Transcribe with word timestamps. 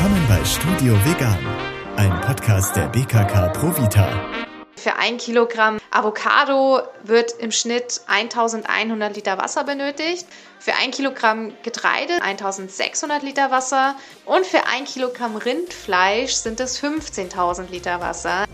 Willkommen 0.00 0.28
bei 0.28 0.44
Studio 0.44 0.94
Vegan, 1.04 1.36
ein 1.96 2.20
Podcast 2.20 2.76
der 2.76 2.86
BKK 2.86 3.48
Provita. 3.48 4.08
Für 4.76 4.94
ein 4.94 5.16
Kilogramm 5.16 5.78
Avocado 5.90 6.82
wird 7.02 7.32
im 7.40 7.50
Schnitt 7.50 8.02
1100 8.06 9.16
Liter 9.16 9.38
Wasser 9.38 9.64
benötigt. 9.64 10.28
Für 10.60 10.74
ein 10.80 10.92
Kilogramm 10.92 11.52
Getreide 11.64 12.22
1600 12.22 13.24
Liter 13.24 13.50
Wasser. 13.50 13.96
Und 14.24 14.46
für 14.46 14.68
ein 14.72 14.84
Kilogramm 14.84 15.34
Rindfleisch 15.34 16.34
sind 16.34 16.60
es 16.60 16.80
15.000 16.80 17.68
Liter 17.68 18.00
Wasser. 18.00 18.44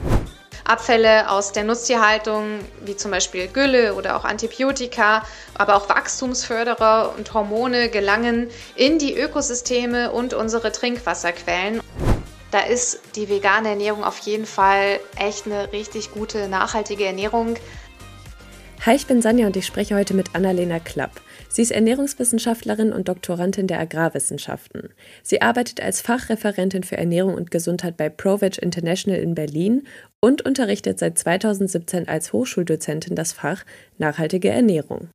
Abfälle 0.65 1.31
aus 1.31 1.53
der 1.53 1.65
Nutztierhaltung, 1.65 2.61
wie 2.85 2.97
zum 2.97 3.11
Beispiel 3.11 3.49
Gülle 3.49 3.95
oder 3.95 4.17
auch 4.17 4.25
Antibiotika, 4.25 5.23
aber 5.55 5.77
auch 5.77 5.89
Wachstumsförderer 5.91 7.15
und 7.17 7.35
Hormone 7.35 7.91
gelangen 7.91 8.49
in 8.75 8.99
die 8.99 9.15
Ökosysteme 9.15 10.11
und 10.11 10.33
unsere 10.33 10.73
Trinkwasserquellen. 10.73 11.81
Da 12.51 12.61
ist 12.61 13.01
die 13.15 13.29
vegane 13.29 13.71
Ernährung 13.71 14.05
auf 14.05 14.19
jeden 14.21 14.47
Fall 14.47 15.01
echt 15.17 15.47
eine 15.47 15.73
richtig 15.73 16.13
gute, 16.13 16.49
nachhaltige 16.49 17.05
Ernährung. 17.05 17.57
Hi, 18.87 18.95
ich 18.95 19.07
bin 19.07 19.23
Sanja 19.23 19.47
und 19.47 19.57
ich 19.57 19.65
spreche 19.65 19.97
heute 19.97 20.13
mit 20.13 20.35
Annalena 20.35 20.79
Klapp. 20.79 21.21
Sie 21.49 21.63
ist 21.63 21.71
Ernährungswissenschaftlerin 21.71 22.93
und 22.93 23.09
Doktorandin 23.09 23.67
der 23.67 23.81
Agrarwissenschaften. 23.81 24.91
Sie 25.23 25.41
arbeitet 25.41 25.81
als 25.81 26.01
Fachreferentin 26.01 26.83
für 26.83 26.99
Ernährung 26.99 27.35
und 27.35 27.51
Gesundheit 27.51 27.97
bei 27.97 28.09
ProVeg 28.09 28.59
International 28.59 29.21
in 29.21 29.35
Berlin 29.35 29.87
und 30.25 30.41
unterrichtet 30.41 30.99
seit 30.99 31.19
2017 31.19 32.09
als 32.09 32.33
Hochschuldozentin 32.33 33.15
das 33.15 33.35
Fach 33.35 33.63
Nachhaltige 33.99 34.49
Ernährung. 34.49 35.11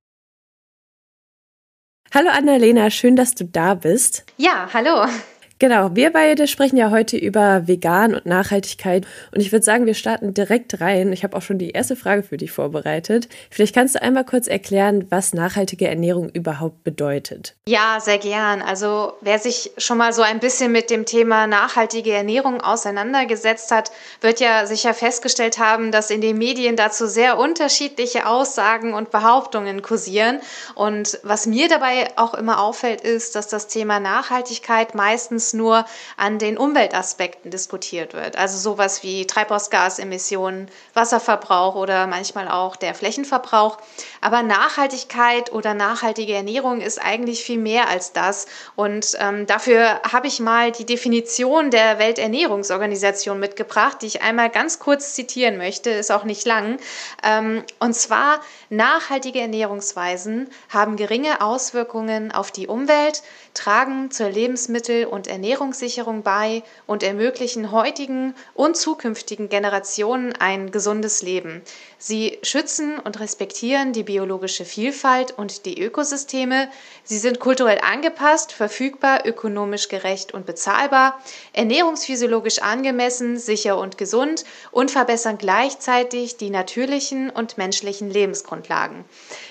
Hallo 2.13 2.29
Annalena, 2.29 2.91
schön, 2.91 3.15
dass 3.15 3.33
du 3.33 3.45
da 3.45 3.73
bist. 3.73 4.23
Ja, 4.37 4.69
hallo. 4.71 5.11
Genau, 5.59 5.89
wir 5.93 6.13
beide 6.13 6.47
sprechen 6.47 6.77
ja 6.77 6.89
heute 6.89 7.17
über 7.17 7.67
Vegan 7.67 8.15
und 8.15 8.25
Nachhaltigkeit 8.25 9.05
und 9.33 9.41
ich 9.41 9.51
würde 9.51 9.65
sagen, 9.65 9.85
wir 9.85 9.93
starten 9.93 10.33
direkt 10.33 10.79
rein. 10.79 11.11
Ich 11.11 11.25
habe 11.25 11.35
auch 11.35 11.41
schon 11.41 11.57
die 11.57 11.71
erste 11.71 11.97
Frage 11.97 12.23
für 12.23 12.37
dich 12.37 12.53
vorbereitet. 12.53 13.27
Vielleicht 13.51 13.75
kannst 13.75 13.95
du 13.95 14.01
einmal 14.01 14.23
kurz 14.23 14.47
erklären, 14.47 15.07
was 15.09 15.33
nachhaltige 15.33 15.85
Ernährung 15.85 16.29
überhaupt 16.29 16.85
bedeutet. 16.85 17.55
Ja, 17.67 17.97
sehr 17.99 18.19
gern. 18.19 18.61
Also 18.61 19.11
wer 19.19 19.37
sich 19.37 19.71
schon 19.77 19.97
mal 19.97 20.13
so 20.13 20.21
ein 20.21 20.39
bisschen 20.39 20.71
mit 20.71 20.89
dem 20.89 21.05
Thema 21.05 21.45
nachhaltige 21.45 22.13
Ernährung 22.13 22.61
auseinandergesetzt 22.61 23.71
hat, 23.71 23.91
wird 24.21 24.39
ja 24.39 24.65
sicher 24.65 24.93
festgestellt 24.93 25.59
haben, 25.59 25.91
dass 25.91 26.09
in 26.09 26.21
den 26.21 26.37
Medien 26.37 26.77
dazu 26.77 27.05
sehr 27.05 27.37
unterschiedliche 27.37 28.27
Aussagen 28.27 28.93
und 28.93 29.11
Behauptungen 29.11 29.81
kursieren. 29.81 30.39
Und 30.75 31.19
was 31.23 31.47
mir 31.47 31.67
dabei 31.67 32.07
auch 32.15 32.33
immer 32.33 32.63
auffällt, 32.63 33.01
ist, 33.01 33.35
dass 33.35 33.49
das 33.49 33.67
Thema 33.67 33.99
Nachhaltigkeit 33.99 34.95
meistens 34.95 35.48
nur 35.53 35.85
an 36.17 36.39
den 36.39 36.57
Umweltaspekten 36.57 37.51
diskutiert 37.51 38.13
wird. 38.13 38.37
Also 38.37 38.57
sowas 38.57 39.03
wie 39.03 39.25
Treibhausgasemissionen, 39.27 40.69
Wasserverbrauch 40.93 41.75
oder 41.75 42.07
manchmal 42.07 42.47
auch 42.47 42.75
der 42.75 42.93
Flächenverbrauch. 42.93 43.77
Aber 44.21 44.43
Nachhaltigkeit 44.43 45.51
oder 45.51 45.73
nachhaltige 45.73 46.33
Ernährung 46.33 46.81
ist 46.81 46.99
eigentlich 46.99 47.43
viel 47.43 47.57
mehr 47.57 47.89
als 47.89 48.13
das. 48.13 48.47
Und 48.75 49.17
ähm, 49.19 49.45
dafür 49.47 50.01
habe 50.11 50.27
ich 50.27 50.39
mal 50.39 50.71
die 50.71 50.85
Definition 50.85 51.71
der 51.71 51.99
Welternährungsorganisation 51.99 53.39
mitgebracht, 53.39 53.97
die 54.01 54.07
ich 54.07 54.21
einmal 54.21 54.49
ganz 54.49 54.79
kurz 54.79 55.13
zitieren 55.13 55.57
möchte, 55.57 55.89
ist 55.89 56.11
auch 56.11 56.23
nicht 56.23 56.45
lang. 56.45 56.79
Ähm, 57.23 57.63
und 57.79 57.93
zwar, 57.93 58.41
nachhaltige 58.69 59.39
Ernährungsweisen 59.39 60.49
haben 60.69 60.95
geringe 60.95 61.41
Auswirkungen 61.41 62.31
auf 62.31 62.51
die 62.51 62.67
Umwelt, 62.67 63.23
tragen 63.53 64.11
zur 64.11 64.29
Lebensmittel- 64.29 65.05
und 65.05 65.27
Ernährungssicherung 65.27 66.23
bei 66.23 66.63
und 66.87 67.03
ermöglichen 67.03 67.71
heutigen 67.71 68.35
und 68.53 68.77
zukünftigen 68.77 69.49
Generationen 69.49 70.33
ein 70.35 70.71
gesundes 70.71 71.21
Leben. 71.21 71.61
Sie 71.97 72.39
schützen 72.43 72.97
und 72.99 73.19
respektieren 73.19 73.91
die 73.91 74.03
biologische 74.03 74.63
Vielfalt 74.63 75.37
und 75.37 75.65
die 75.65 75.81
Ökosysteme. 75.81 76.69
Sie 77.03 77.17
sind 77.17 77.39
kulturell 77.39 77.79
angepasst, 77.81 78.53
verfügbar, 78.53 79.25
ökonomisch 79.25 79.89
gerecht 79.89 80.33
und 80.33 80.45
bezahlbar, 80.45 81.19
ernährungsphysiologisch 81.53 82.59
angemessen, 82.59 83.37
sicher 83.37 83.77
und 83.77 83.97
gesund 83.97 84.45
und 84.71 84.91
verbessern 84.91 85.37
gleichzeitig 85.37 86.37
die 86.37 86.49
natürlichen 86.49 87.29
und 87.29 87.57
menschlichen 87.57 88.09
Lebensgrundlagen. 88.09 89.03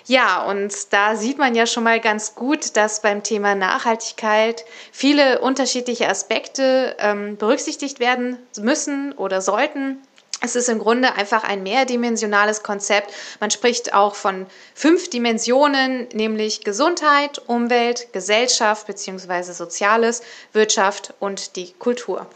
Ja, 0.08 0.42
und 0.42 0.72
da 0.90 1.16
sieht 1.16 1.36
man 1.36 1.54
ja 1.54 1.66
schon 1.66 1.84
mal 1.84 2.00
ganz 2.00 2.34
gut, 2.34 2.78
dass 2.78 3.02
beim 3.02 3.22
Thema 3.22 3.54
Nachhaltigkeit 3.54 4.64
viele 4.90 5.40
unterschiedliche 5.40 6.08
Aspekte 6.08 6.96
ähm, 6.98 7.36
berücksichtigt 7.36 8.00
werden 8.00 8.38
müssen 8.58 9.12
oder 9.12 9.42
sollten. 9.42 9.98
Es 10.40 10.56
ist 10.56 10.70
im 10.70 10.78
Grunde 10.78 11.14
einfach 11.14 11.44
ein 11.44 11.62
mehrdimensionales 11.62 12.62
Konzept. 12.62 13.12
Man 13.38 13.50
spricht 13.50 13.92
auch 13.92 14.14
von 14.14 14.46
fünf 14.74 15.10
Dimensionen, 15.10 16.06
nämlich 16.14 16.64
Gesundheit, 16.64 17.42
Umwelt, 17.46 18.10
Gesellschaft 18.14 18.86
bzw. 18.86 19.52
Soziales, 19.52 20.22
Wirtschaft 20.54 21.12
und 21.20 21.56
die 21.56 21.72
Kultur. 21.72 22.26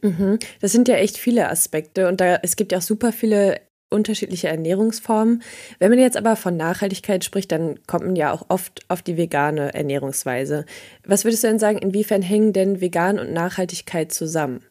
Mhm. 0.00 0.40
Das 0.60 0.72
sind 0.72 0.88
ja 0.88 0.96
echt 0.96 1.18
viele 1.18 1.48
Aspekte 1.50 2.08
und 2.08 2.20
da, 2.20 2.40
es 2.42 2.56
gibt 2.56 2.72
ja 2.72 2.78
auch 2.78 2.82
super 2.82 3.12
viele 3.12 3.60
unterschiedliche 3.90 4.48
Ernährungsformen. 4.48 5.42
Wenn 5.78 5.90
man 5.90 5.98
jetzt 5.98 6.16
aber 6.16 6.36
von 6.36 6.56
Nachhaltigkeit 6.56 7.24
spricht, 7.24 7.52
dann 7.52 7.78
kommt 7.86 8.04
man 8.06 8.16
ja 8.16 8.32
auch 8.32 8.46
oft 8.48 8.80
auf 8.88 9.02
die 9.02 9.16
vegane 9.16 9.74
Ernährungsweise. 9.74 10.64
Was 11.04 11.24
würdest 11.24 11.44
du 11.44 11.48
denn 11.48 11.58
sagen, 11.58 11.78
inwiefern 11.78 12.22
hängen 12.22 12.52
denn 12.52 12.80
Vegan 12.80 13.18
und 13.18 13.32
Nachhaltigkeit 13.32 14.12
zusammen? 14.12 14.62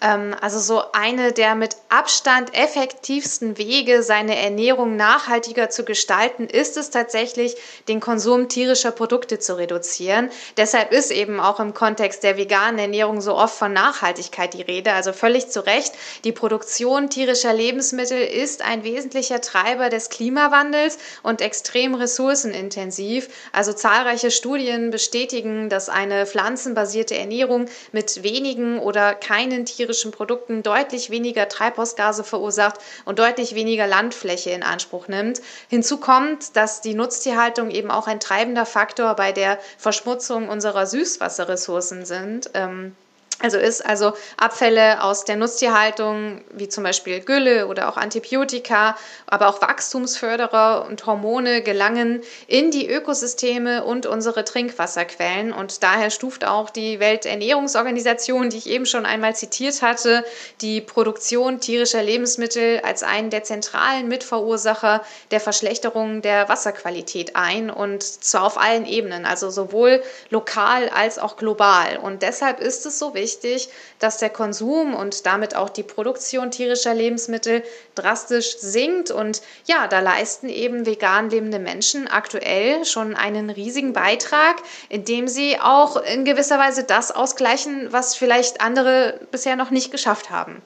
Ähm, 0.00 0.34
also 0.40 0.60
so 0.60 0.82
eine 0.92 1.32
der 1.32 1.54
mit 1.54 1.76
Abstand 1.88 2.54
effektivsten 2.54 3.58
Wege, 3.58 4.02
seine 4.02 4.36
Ernährung 4.36 4.96
nachhaltiger 4.96 5.70
zu 5.70 5.84
gestalten, 5.84 6.46
ist 6.46 6.76
es 6.76 6.90
tatsächlich, 6.90 7.56
den 7.88 8.00
Konsum 8.00 8.48
tierischer 8.48 8.92
Produkte 8.92 9.38
zu 9.38 9.58
reduzieren. 9.58 10.30
Deshalb 10.56 10.92
ist 10.92 11.10
eben 11.10 11.40
auch 11.40 11.58
im 11.58 11.74
Kontext 11.74 12.22
der 12.22 12.36
veganen 12.36 12.78
Ernährung 12.78 13.20
so 13.20 13.34
oft 13.34 13.56
von 13.56 13.72
Nachhaltigkeit 13.72 14.54
die 14.54 14.62
Rede. 14.62 14.92
Also 14.92 15.12
völlig 15.12 15.48
zu 15.48 15.66
Recht, 15.66 15.92
die 16.24 16.32
Produktion 16.32 17.10
tierischer 17.10 17.52
Lebensmittel 17.52 18.20
ist 18.20 18.62
ein 18.62 18.84
wesentlicher 18.84 19.40
Treiber 19.40 19.88
des 19.88 20.10
Klimawandels 20.10 20.98
und 21.22 21.40
extrem 21.40 21.94
ressourcenintensiv. 21.94 23.28
Also 23.52 23.72
zahlreiche 23.72 24.30
Studien 24.30 24.90
bestätigen, 24.90 25.68
dass 25.68 25.88
eine 25.88 26.26
pflanzenbasierte 26.26 27.16
Ernährung 27.16 27.66
mit 27.92 28.22
wenigen 28.22 28.78
oder 28.78 29.14
keinen 29.14 29.64
tierischen 29.76 30.10
Produkten 30.10 30.62
deutlich 30.62 31.10
weniger 31.10 31.48
Treibhausgase 31.48 32.24
verursacht 32.24 32.76
und 33.04 33.18
deutlich 33.18 33.54
weniger 33.54 33.86
Landfläche 33.86 34.50
in 34.50 34.62
Anspruch 34.62 35.08
nimmt. 35.08 35.40
Hinzu 35.68 35.98
kommt, 35.98 36.56
dass 36.56 36.80
die 36.80 36.94
Nutztierhaltung 36.94 37.70
eben 37.70 37.90
auch 37.90 38.06
ein 38.06 38.20
treibender 38.20 38.66
Faktor 38.66 39.14
bei 39.14 39.32
der 39.32 39.58
Verschmutzung 39.76 40.48
unserer 40.48 40.86
Süßwasserressourcen 40.86 42.04
sind. 42.04 42.50
Ähm, 42.54 42.94
also 43.40 43.56
ist 43.56 43.86
also 43.86 44.14
Abfälle 44.36 45.00
aus 45.02 45.24
der 45.24 45.36
Nutztierhaltung, 45.36 46.40
wie 46.50 46.68
zum 46.68 46.82
Beispiel 46.82 47.20
Gülle 47.20 47.68
oder 47.68 47.88
auch 47.88 47.96
Antibiotika, 47.96 48.96
aber 49.26 49.48
auch 49.48 49.62
Wachstumsförderer 49.62 50.84
und 50.88 51.06
Hormone 51.06 51.62
gelangen 51.62 52.22
in 52.48 52.72
die 52.72 52.90
Ökosysteme 52.90 53.84
und 53.84 54.06
unsere 54.06 54.44
Trinkwasserquellen. 54.44 55.52
Und 55.52 55.84
daher 55.84 56.10
stuft 56.10 56.44
auch 56.44 56.68
die 56.70 56.98
Welternährungsorganisation, 56.98 58.50
die 58.50 58.58
ich 58.58 58.68
eben 58.68 58.86
schon 58.86 59.06
einmal 59.06 59.36
zitiert 59.36 59.82
hatte, 59.82 60.24
die 60.60 60.80
Produktion 60.80 61.60
tierischer 61.60 62.02
Lebensmittel 62.02 62.80
als 62.82 63.04
einen 63.04 63.30
der 63.30 63.44
zentralen 63.44 64.08
Mitverursacher 64.08 65.04
der 65.30 65.40
Verschlechterung 65.40 66.22
der 66.22 66.48
Wasserqualität 66.48 67.36
ein 67.36 67.70
und 67.70 68.02
zwar 68.02 68.42
auf 68.44 68.58
allen 68.58 68.84
Ebenen, 68.84 69.26
also 69.26 69.48
sowohl 69.48 70.02
lokal 70.30 70.88
als 70.88 71.20
auch 71.20 71.36
global. 71.36 71.98
Und 71.98 72.22
deshalb 72.22 72.58
ist 72.58 72.84
es 72.84 72.98
so 72.98 73.14
wichtig, 73.14 73.27
wichtig, 73.28 73.68
dass 73.98 74.16
der 74.16 74.30
Konsum 74.30 74.94
und 74.94 75.26
damit 75.26 75.54
auch 75.54 75.68
die 75.68 75.82
Produktion 75.82 76.50
tierischer 76.50 76.94
Lebensmittel 76.94 77.62
drastisch 77.94 78.56
sinkt. 78.58 79.10
Und 79.10 79.42
ja, 79.66 79.86
da 79.86 80.00
leisten 80.00 80.48
eben 80.48 80.86
vegan 80.86 81.28
lebende 81.28 81.58
Menschen 81.58 82.08
aktuell 82.08 82.84
schon 82.86 83.14
einen 83.14 83.50
riesigen 83.50 83.92
Beitrag, 83.92 84.56
indem 84.88 85.28
sie 85.28 85.58
auch 85.60 85.96
in 85.96 86.24
gewisser 86.24 86.58
Weise 86.58 86.84
das 86.84 87.10
ausgleichen, 87.10 87.92
was 87.92 88.14
vielleicht 88.14 88.60
andere 88.62 89.20
bisher 89.30 89.56
noch 89.56 89.70
nicht 89.70 89.90
geschafft 89.90 90.30
haben. 90.30 90.62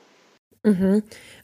Mhm. 0.63 1.03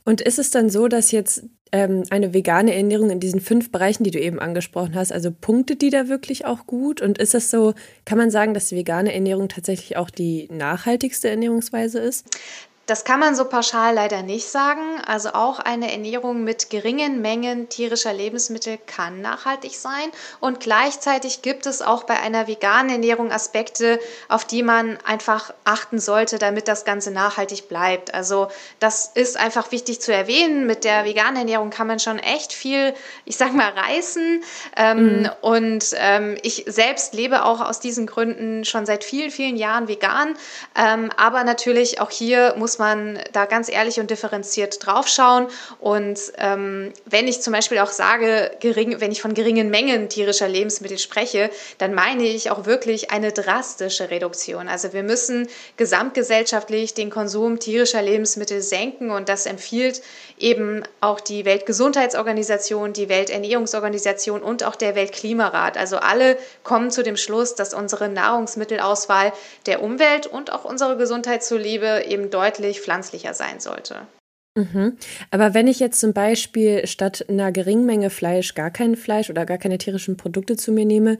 Und 0.08 0.22
ist 0.22 0.38
es 0.38 0.48
dann 0.48 0.70
so, 0.70 0.88
dass 0.88 1.10
jetzt 1.10 1.44
ähm, 1.70 2.02
eine 2.08 2.32
vegane 2.32 2.74
Ernährung 2.74 3.10
in 3.10 3.20
diesen 3.20 3.42
fünf 3.42 3.70
Bereichen, 3.70 4.04
die 4.04 4.10
du 4.10 4.18
eben 4.18 4.38
angesprochen 4.38 4.94
hast, 4.94 5.12
also 5.12 5.30
punktet 5.30 5.82
die 5.82 5.90
da 5.90 6.08
wirklich 6.08 6.46
auch 6.46 6.64
gut? 6.64 7.02
Und 7.02 7.18
ist 7.18 7.34
das 7.34 7.50
so, 7.50 7.74
kann 8.06 8.16
man 8.16 8.30
sagen, 8.30 8.54
dass 8.54 8.70
die 8.70 8.76
vegane 8.76 9.12
Ernährung 9.12 9.50
tatsächlich 9.50 9.98
auch 9.98 10.08
die 10.08 10.48
nachhaltigste 10.50 11.28
Ernährungsweise 11.28 11.98
ist? 11.98 12.26
Das 12.88 13.04
kann 13.04 13.20
man 13.20 13.36
so 13.36 13.44
pauschal 13.44 13.94
leider 13.94 14.22
nicht 14.22 14.48
sagen. 14.48 14.98
Also 15.06 15.34
auch 15.34 15.58
eine 15.58 15.92
Ernährung 15.92 16.42
mit 16.42 16.70
geringen 16.70 17.20
Mengen 17.20 17.68
tierischer 17.68 18.14
Lebensmittel 18.14 18.78
kann 18.86 19.20
nachhaltig 19.20 19.76
sein. 19.76 20.10
Und 20.40 20.60
gleichzeitig 20.60 21.42
gibt 21.42 21.66
es 21.66 21.82
auch 21.82 22.04
bei 22.04 22.18
einer 22.18 22.46
veganen 22.48 22.90
Ernährung 22.90 23.30
Aspekte, 23.30 24.00
auf 24.30 24.46
die 24.46 24.62
man 24.62 24.96
einfach 25.04 25.52
achten 25.64 25.98
sollte, 25.98 26.38
damit 26.38 26.66
das 26.66 26.86
Ganze 26.86 27.10
nachhaltig 27.10 27.68
bleibt. 27.68 28.14
Also 28.14 28.48
das 28.78 29.10
ist 29.14 29.36
einfach 29.36 29.70
wichtig 29.70 30.00
zu 30.00 30.14
erwähnen. 30.14 30.66
Mit 30.66 30.84
der 30.84 31.04
veganen 31.04 31.36
Ernährung 31.36 31.68
kann 31.68 31.88
man 31.88 32.00
schon 32.00 32.18
echt 32.18 32.54
viel, 32.54 32.94
ich 33.26 33.36
sag 33.36 33.52
mal, 33.52 33.68
reißen. 33.68 34.42
Ähm, 34.76 35.20
mhm. 35.20 35.30
Und 35.42 35.84
ähm, 35.96 36.38
ich 36.40 36.64
selbst 36.66 37.12
lebe 37.12 37.44
auch 37.44 37.60
aus 37.60 37.80
diesen 37.80 38.06
Gründen 38.06 38.64
schon 38.64 38.86
seit 38.86 39.04
vielen, 39.04 39.30
vielen 39.30 39.58
Jahren 39.58 39.88
vegan. 39.88 40.38
Ähm, 40.74 41.10
aber 41.18 41.44
natürlich 41.44 42.00
auch 42.00 42.10
hier 42.10 42.54
muss 42.56 42.77
man 42.78 43.18
da 43.32 43.46
ganz 43.46 43.68
ehrlich 43.68 44.00
und 44.00 44.10
differenziert 44.10 44.84
draufschauen. 44.84 45.48
Und 45.80 46.18
ähm, 46.38 46.92
wenn 47.04 47.28
ich 47.28 47.40
zum 47.40 47.52
Beispiel 47.52 47.78
auch 47.78 47.90
sage, 47.90 48.50
gering, 48.60 49.00
wenn 49.00 49.12
ich 49.12 49.20
von 49.20 49.34
geringen 49.34 49.70
Mengen 49.70 50.08
tierischer 50.08 50.48
Lebensmittel 50.48 50.98
spreche, 50.98 51.50
dann 51.78 51.94
meine 51.94 52.24
ich 52.24 52.50
auch 52.50 52.66
wirklich 52.66 53.10
eine 53.10 53.32
drastische 53.32 54.10
Reduktion. 54.10 54.68
Also 54.68 54.92
wir 54.92 55.02
müssen 55.02 55.48
gesamtgesellschaftlich 55.76 56.94
den 56.94 57.10
Konsum 57.10 57.58
tierischer 57.58 58.02
Lebensmittel 58.02 58.62
senken 58.62 59.10
und 59.10 59.28
das 59.28 59.46
empfiehlt 59.46 60.02
eben 60.38 60.84
auch 61.00 61.20
die 61.20 61.44
Weltgesundheitsorganisation, 61.44 62.92
die 62.92 63.08
Welternährungsorganisation 63.08 64.42
und 64.42 64.64
auch 64.64 64.76
der 64.76 64.94
Weltklimarat. 64.94 65.76
Also 65.76 65.98
alle 65.98 66.38
kommen 66.62 66.90
zu 66.90 67.02
dem 67.02 67.16
Schluss, 67.16 67.54
dass 67.54 67.74
unsere 67.74 68.08
Nahrungsmittelauswahl 68.08 69.32
der 69.66 69.82
Umwelt 69.82 70.26
und 70.26 70.52
auch 70.52 70.64
unserer 70.64 70.96
Gesundheit 70.96 71.42
zuliebe 71.42 72.04
eben 72.06 72.30
deutlich 72.30 72.67
deutlich 72.68 72.80
pflanzlicher 72.80 73.34
sein 73.34 73.60
sollte. 73.60 74.06
Mhm. 74.56 74.96
Aber 75.30 75.54
wenn 75.54 75.66
ich 75.66 75.80
jetzt 75.80 76.00
zum 76.00 76.12
Beispiel 76.12 76.86
statt 76.86 77.24
einer 77.28 77.52
geringen 77.52 77.86
Menge 77.86 78.10
Fleisch 78.10 78.54
gar 78.54 78.70
kein 78.70 78.96
Fleisch 78.96 79.30
oder 79.30 79.46
gar 79.46 79.58
keine 79.58 79.78
tierischen 79.78 80.16
Produkte 80.16 80.56
zu 80.56 80.72
mir 80.72 80.84
nehme, 80.84 81.18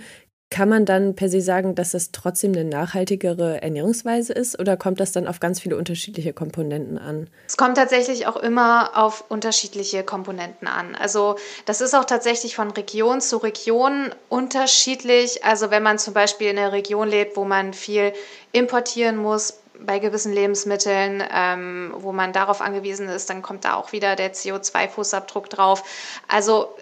kann 0.50 0.70
man 0.70 0.86
dann 0.86 1.14
per 1.14 1.28
se 1.28 1.42
sagen, 1.42 1.74
dass 1.74 1.90
das 1.90 2.10
trotzdem 2.10 2.52
eine 2.52 2.64
nachhaltigere 2.64 3.60
Ernährungsweise 3.60 4.32
ist 4.32 4.58
oder 4.58 4.78
kommt 4.78 4.98
das 4.98 5.12
dann 5.12 5.28
auf 5.28 5.40
ganz 5.40 5.60
viele 5.60 5.76
unterschiedliche 5.76 6.32
Komponenten 6.32 6.96
an? 6.96 7.28
Es 7.46 7.58
kommt 7.58 7.76
tatsächlich 7.76 8.26
auch 8.26 8.36
immer 8.36 8.92
auf 8.94 9.24
unterschiedliche 9.28 10.02
Komponenten 10.04 10.66
an. 10.66 10.96
Also 10.96 11.36
das 11.66 11.82
ist 11.82 11.94
auch 11.94 12.06
tatsächlich 12.06 12.56
von 12.56 12.70
Region 12.70 13.20
zu 13.20 13.36
Region 13.36 14.10
unterschiedlich. 14.30 15.44
Also 15.44 15.70
wenn 15.70 15.82
man 15.82 15.98
zum 15.98 16.14
Beispiel 16.14 16.48
in 16.48 16.58
einer 16.58 16.72
Region 16.72 17.08
lebt, 17.08 17.36
wo 17.36 17.44
man 17.44 17.74
viel 17.74 18.14
importieren 18.52 19.18
muss, 19.18 19.60
bei 19.84 19.98
gewissen 19.98 20.32
Lebensmitteln, 20.32 21.22
ähm, 21.32 21.94
wo 21.96 22.12
man 22.12 22.32
darauf 22.32 22.60
angewiesen 22.60 23.08
ist, 23.08 23.30
dann 23.30 23.42
kommt 23.42 23.64
da 23.64 23.74
auch 23.74 23.92
wieder 23.92 24.16
der 24.16 24.32
CO2-Fußabdruck 24.32 25.48
drauf. 25.48 25.82
Also 26.26 26.74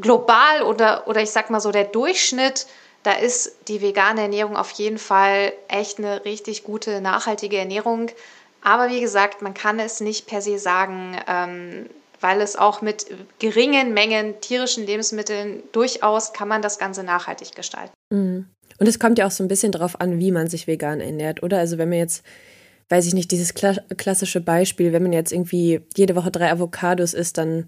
global 0.00 0.62
oder, 0.62 1.06
oder 1.06 1.22
ich 1.22 1.30
sag 1.30 1.50
mal 1.50 1.60
so 1.60 1.72
der 1.72 1.84
Durchschnitt, 1.84 2.66
da 3.02 3.12
ist 3.12 3.56
die 3.68 3.80
vegane 3.80 4.22
Ernährung 4.22 4.56
auf 4.56 4.70
jeden 4.72 4.98
Fall 4.98 5.52
echt 5.68 5.98
eine 5.98 6.24
richtig 6.24 6.64
gute, 6.64 7.00
nachhaltige 7.00 7.58
Ernährung. 7.58 8.10
Aber 8.62 8.90
wie 8.90 9.00
gesagt, 9.00 9.40
man 9.40 9.54
kann 9.54 9.78
es 9.78 10.00
nicht 10.00 10.26
per 10.26 10.42
se 10.42 10.58
sagen, 10.58 11.16
ähm, 11.26 11.88
weil 12.20 12.40
es 12.40 12.56
auch 12.56 12.82
mit 12.82 13.06
geringen 13.38 13.94
Mengen 13.94 14.40
tierischen 14.40 14.84
Lebensmitteln 14.84 15.62
durchaus 15.72 16.32
kann 16.32 16.48
man 16.48 16.62
das 16.62 16.78
Ganze 16.78 17.04
nachhaltig 17.04 17.54
gestalten. 17.54 17.92
Mhm. 18.10 18.48
Und 18.78 18.86
es 18.86 18.98
kommt 18.98 19.18
ja 19.18 19.26
auch 19.26 19.30
so 19.30 19.42
ein 19.44 19.48
bisschen 19.48 19.72
darauf 19.72 20.00
an, 20.00 20.18
wie 20.18 20.30
man 20.30 20.48
sich 20.48 20.66
vegan 20.66 21.00
ernährt, 21.00 21.42
oder? 21.42 21.58
Also 21.58 21.78
wenn 21.78 21.88
man 21.88 21.98
jetzt, 21.98 22.24
weiß 22.88 23.06
ich 23.06 23.14
nicht, 23.14 23.30
dieses 23.30 23.54
klassische 23.54 24.40
Beispiel, 24.40 24.92
wenn 24.92 25.02
man 25.02 25.12
jetzt 25.12 25.32
irgendwie 25.32 25.80
jede 25.96 26.16
Woche 26.16 26.30
drei 26.30 26.50
Avocados 26.50 27.14
isst, 27.14 27.38
dann 27.38 27.66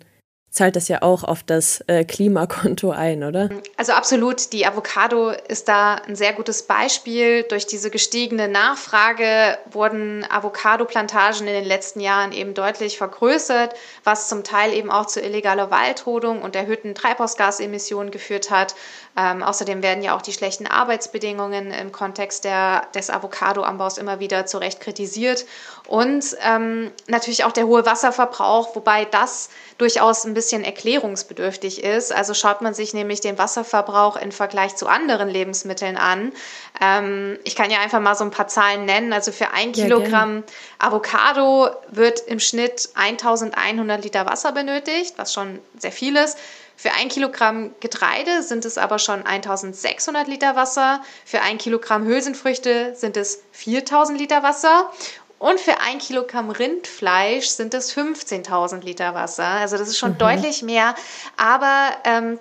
zahlt 0.51 0.75
das 0.75 0.89
ja 0.89 1.03
auch 1.03 1.23
auf 1.23 1.45
das 1.45 1.81
äh, 1.87 2.05
Klimakonto 2.05 2.91
ein, 2.91 3.23
oder? 3.23 3.51
Also 3.77 3.93
absolut. 3.93 4.53
Die 4.53 4.67
Avocado 4.67 5.31
ist 5.31 5.69
da 5.69 5.95
ein 5.95 6.17
sehr 6.17 6.33
gutes 6.33 6.65
Beispiel. 6.65 7.45
Durch 7.45 7.67
diese 7.67 7.91
gestiegene 7.91 8.49
Nachfrage 8.49 9.59
wurden 9.71 10.27
Avocado-Plantagen 10.29 11.47
in 11.47 11.55
den 11.55 11.65
letzten 11.65 12.01
Jahren 12.01 12.33
eben 12.33 12.55
deutlich 12.55 12.99
vergrößert, 12.99 13.75
was 14.03 14.29
zum 14.29 14.43
Teil 14.43 14.73
eben 14.75 14.91
auch 14.91 15.07
zu 15.07 15.21
illegaler 15.21 15.71
Waldrodung 15.71 16.43
und 16.43 16.57
erhöhten 16.57 16.95
Treibhausgasemissionen 16.97 18.11
geführt 18.11 18.51
hat. 18.51 18.75
Ähm, 19.17 19.43
außerdem 19.43 19.83
werden 19.83 20.03
ja 20.03 20.17
auch 20.17 20.23
die 20.23 20.33
schlechten 20.33 20.67
Arbeitsbedingungen 20.67 21.73
im 21.73 21.91
Kontext 21.91 22.45
der, 22.45 22.87
des 22.95 23.11
Avocado-Anbaus 23.11 23.99
immer 23.99 24.21
wieder 24.21 24.47
zu 24.47 24.59
Recht 24.59 24.81
kritisiert. 24.81 25.47
Und 25.89 26.37
ähm, 26.43 26.93
natürlich 27.09 27.45
auch 27.45 27.51
der 27.51 27.67
hohe 27.67 27.85
Wasserverbrauch, 27.85 28.77
wobei 28.77 29.05
das 29.05 29.51
durchaus 29.79 30.25
ein 30.25 30.35
bisschen 30.35 30.63
erklärungsbedürftig 30.63 31.83
ist. 31.83 32.13
Also 32.13 32.35
schaut 32.35 32.61
man 32.61 32.75
sich 32.75 32.95
nämlich 32.95 33.21
den 33.21 33.39
Wasserverbrauch 33.39 34.17
im 34.17 34.31
Vergleich 34.31 34.77
zu 34.77 34.87
anderen 34.87 35.29
Lebensmitteln 35.29 35.97
an. 35.97 36.33
Ähm, 36.81 37.39
ich 37.43 37.57
kann 37.57 37.71
ja 37.71 37.81
einfach 37.81 38.01
mal 38.01 38.15
so 38.15 38.23
ein 38.23 38.31
paar 38.31 38.47
Zahlen 38.47 38.85
nennen. 38.85 39.13
Also 39.13 39.33
für 39.33 39.51
ein 39.51 39.73
ja, 39.73 39.85
Kilogramm 39.85 40.31
gerne. 40.31 40.45
Avocado 40.79 41.71
wird 41.89 42.21
im 42.21 42.39
Schnitt 42.39 42.91
1100 42.95 44.05
Liter 44.05 44.27
Wasser 44.27 44.53
benötigt, 44.53 45.15
was 45.17 45.33
schon 45.33 45.59
sehr 45.77 45.93
viel 45.93 46.17
ist. 46.17 46.39
Für 46.81 46.93
ein 46.93 47.11
Kilogramm 47.11 47.75
Getreide 47.81 48.43
sind 48.43 48.65
es 48.65 48.79
aber 48.79 48.99
schon 48.99 49.27
1600 49.27 50.27
Liter 50.27 50.57
Wasser. 50.57 51.03
Für 51.27 51.43
ein 51.43 51.59
Kilogramm 51.59 52.07
Hülsenfrüchte 52.07 52.95
sind 52.97 53.19
es 53.19 53.43
4000 53.53 54.19
Liter 54.19 54.43
Wasser. 54.43 54.91
Und 55.39 55.61
für 55.61 55.79
ein 55.81 55.99
Kilogramm 55.99 56.49
Rindfleisch 56.49 57.49
sind 57.49 57.75
es 57.75 57.95
15.000 57.95 58.83
Liter 58.83 59.13
Wasser. 59.13 59.45
Also 59.45 59.77
das 59.77 59.89
ist 59.89 59.99
schon 59.99 60.13
mhm. 60.13 60.19
deutlich 60.19 60.63
mehr. 60.63 60.95
Aber 61.37 61.91
ähm, 62.05 62.39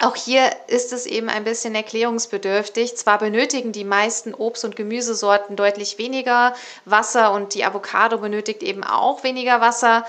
auch 0.00 0.16
hier 0.16 0.50
ist 0.66 0.92
es 0.92 1.06
eben 1.06 1.28
ein 1.28 1.44
bisschen 1.44 1.76
erklärungsbedürftig. 1.76 2.96
Zwar 2.96 3.18
benötigen 3.18 3.70
die 3.70 3.84
meisten 3.84 4.34
Obst- 4.34 4.64
und 4.64 4.74
Gemüsesorten 4.74 5.54
deutlich 5.54 5.96
weniger 5.96 6.54
Wasser 6.84 7.32
und 7.32 7.54
die 7.54 7.64
Avocado 7.64 8.18
benötigt 8.18 8.64
eben 8.64 8.82
auch 8.82 9.22
weniger 9.22 9.60
Wasser. 9.60 10.04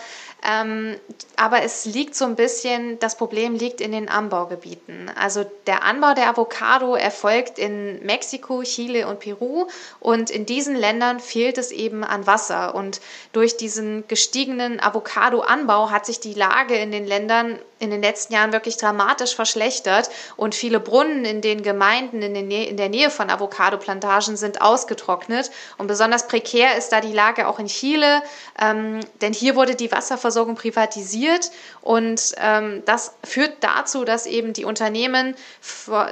Ähm, 0.45 0.97
aber 1.35 1.63
es 1.63 1.85
liegt 1.85 2.15
so 2.15 2.25
ein 2.25 2.35
bisschen, 2.35 2.99
das 2.99 3.17
Problem 3.17 3.55
liegt 3.55 3.81
in 3.81 3.91
den 3.91 4.07
Anbaugebieten. 4.07 5.11
Also 5.19 5.45
der 5.65 5.83
Anbau 5.83 6.13
der 6.13 6.29
Avocado 6.29 6.95
erfolgt 6.95 7.57
in 7.57 8.05
Mexiko, 8.05 8.61
Chile 8.63 9.07
und 9.07 9.19
Peru 9.19 9.67
und 9.99 10.29
in 10.29 10.45
diesen 10.45 10.75
Ländern 10.75 11.19
fehlt 11.19 11.57
es 11.57 11.71
eben 11.71 12.03
an 12.03 12.27
Wasser. 12.27 12.75
Und 12.75 13.01
durch 13.33 13.57
diesen 13.57 14.07
gestiegenen 14.07 14.79
Avocado-Anbau 14.79 15.89
hat 15.89 16.05
sich 16.05 16.19
die 16.19 16.33
Lage 16.33 16.75
in 16.75 16.91
den 16.91 17.07
Ländern 17.07 17.59
in 17.79 17.91
den 17.91 18.01
letzten 18.01 18.33
Jahren 18.33 18.53
wirklich 18.53 18.77
dramatisch 18.77 19.35
verschlechtert 19.35 20.09
und 20.35 20.55
viele 20.55 20.79
Brunnen 20.79 21.25
in 21.25 21.41
den 21.41 21.61
Gemeinden 21.61 22.23
in, 22.23 22.33
den 22.33 22.49
in 22.49 22.75
der 22.75 22.89
Nähe 22.89 23.11
von 23.11 23.29
Avocado-Plantagen 23.29 24.35
sind 24.35 24.61
ausgetrocknet. 24.61 25.51
Und 25.77 25.85
besonders 25.85 26.27
prekär 26.27 26.75
ist 26.75 26.89
da 26.89 27.01
die 27.01 27.13
Lage 27.13 27.47
auch 27.47 27.59
in 27.59 27.67
Chile, 27.67 28.23
ähm, 28.59 29.01
denn 29.21 29.31
hier 29.31 29.55
wurde 29.55 29.75
die 29.75 29.91
Wasserversorgung 29.91 30.26
Wasserversorgung 30.27 30.55
privatisiert 30.55 31.51
und 31.81 32.33
ähm, 32.37 32.83
das 32.85 33.15
führt 33.23 33.57
dazu, 33.61 34.03
dass 34.03 34.25
eben 34.25 34.53
die 34.53 34.65
Unternehmen 34.65 35.35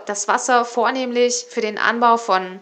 das 0.06 0.28
Wasser 0.28 0.66
vornehmlich 0.66 1.46
für 1.50 1.62
den 1.62 1.78
Anbau 1.78 2.18
von 2.18 2.60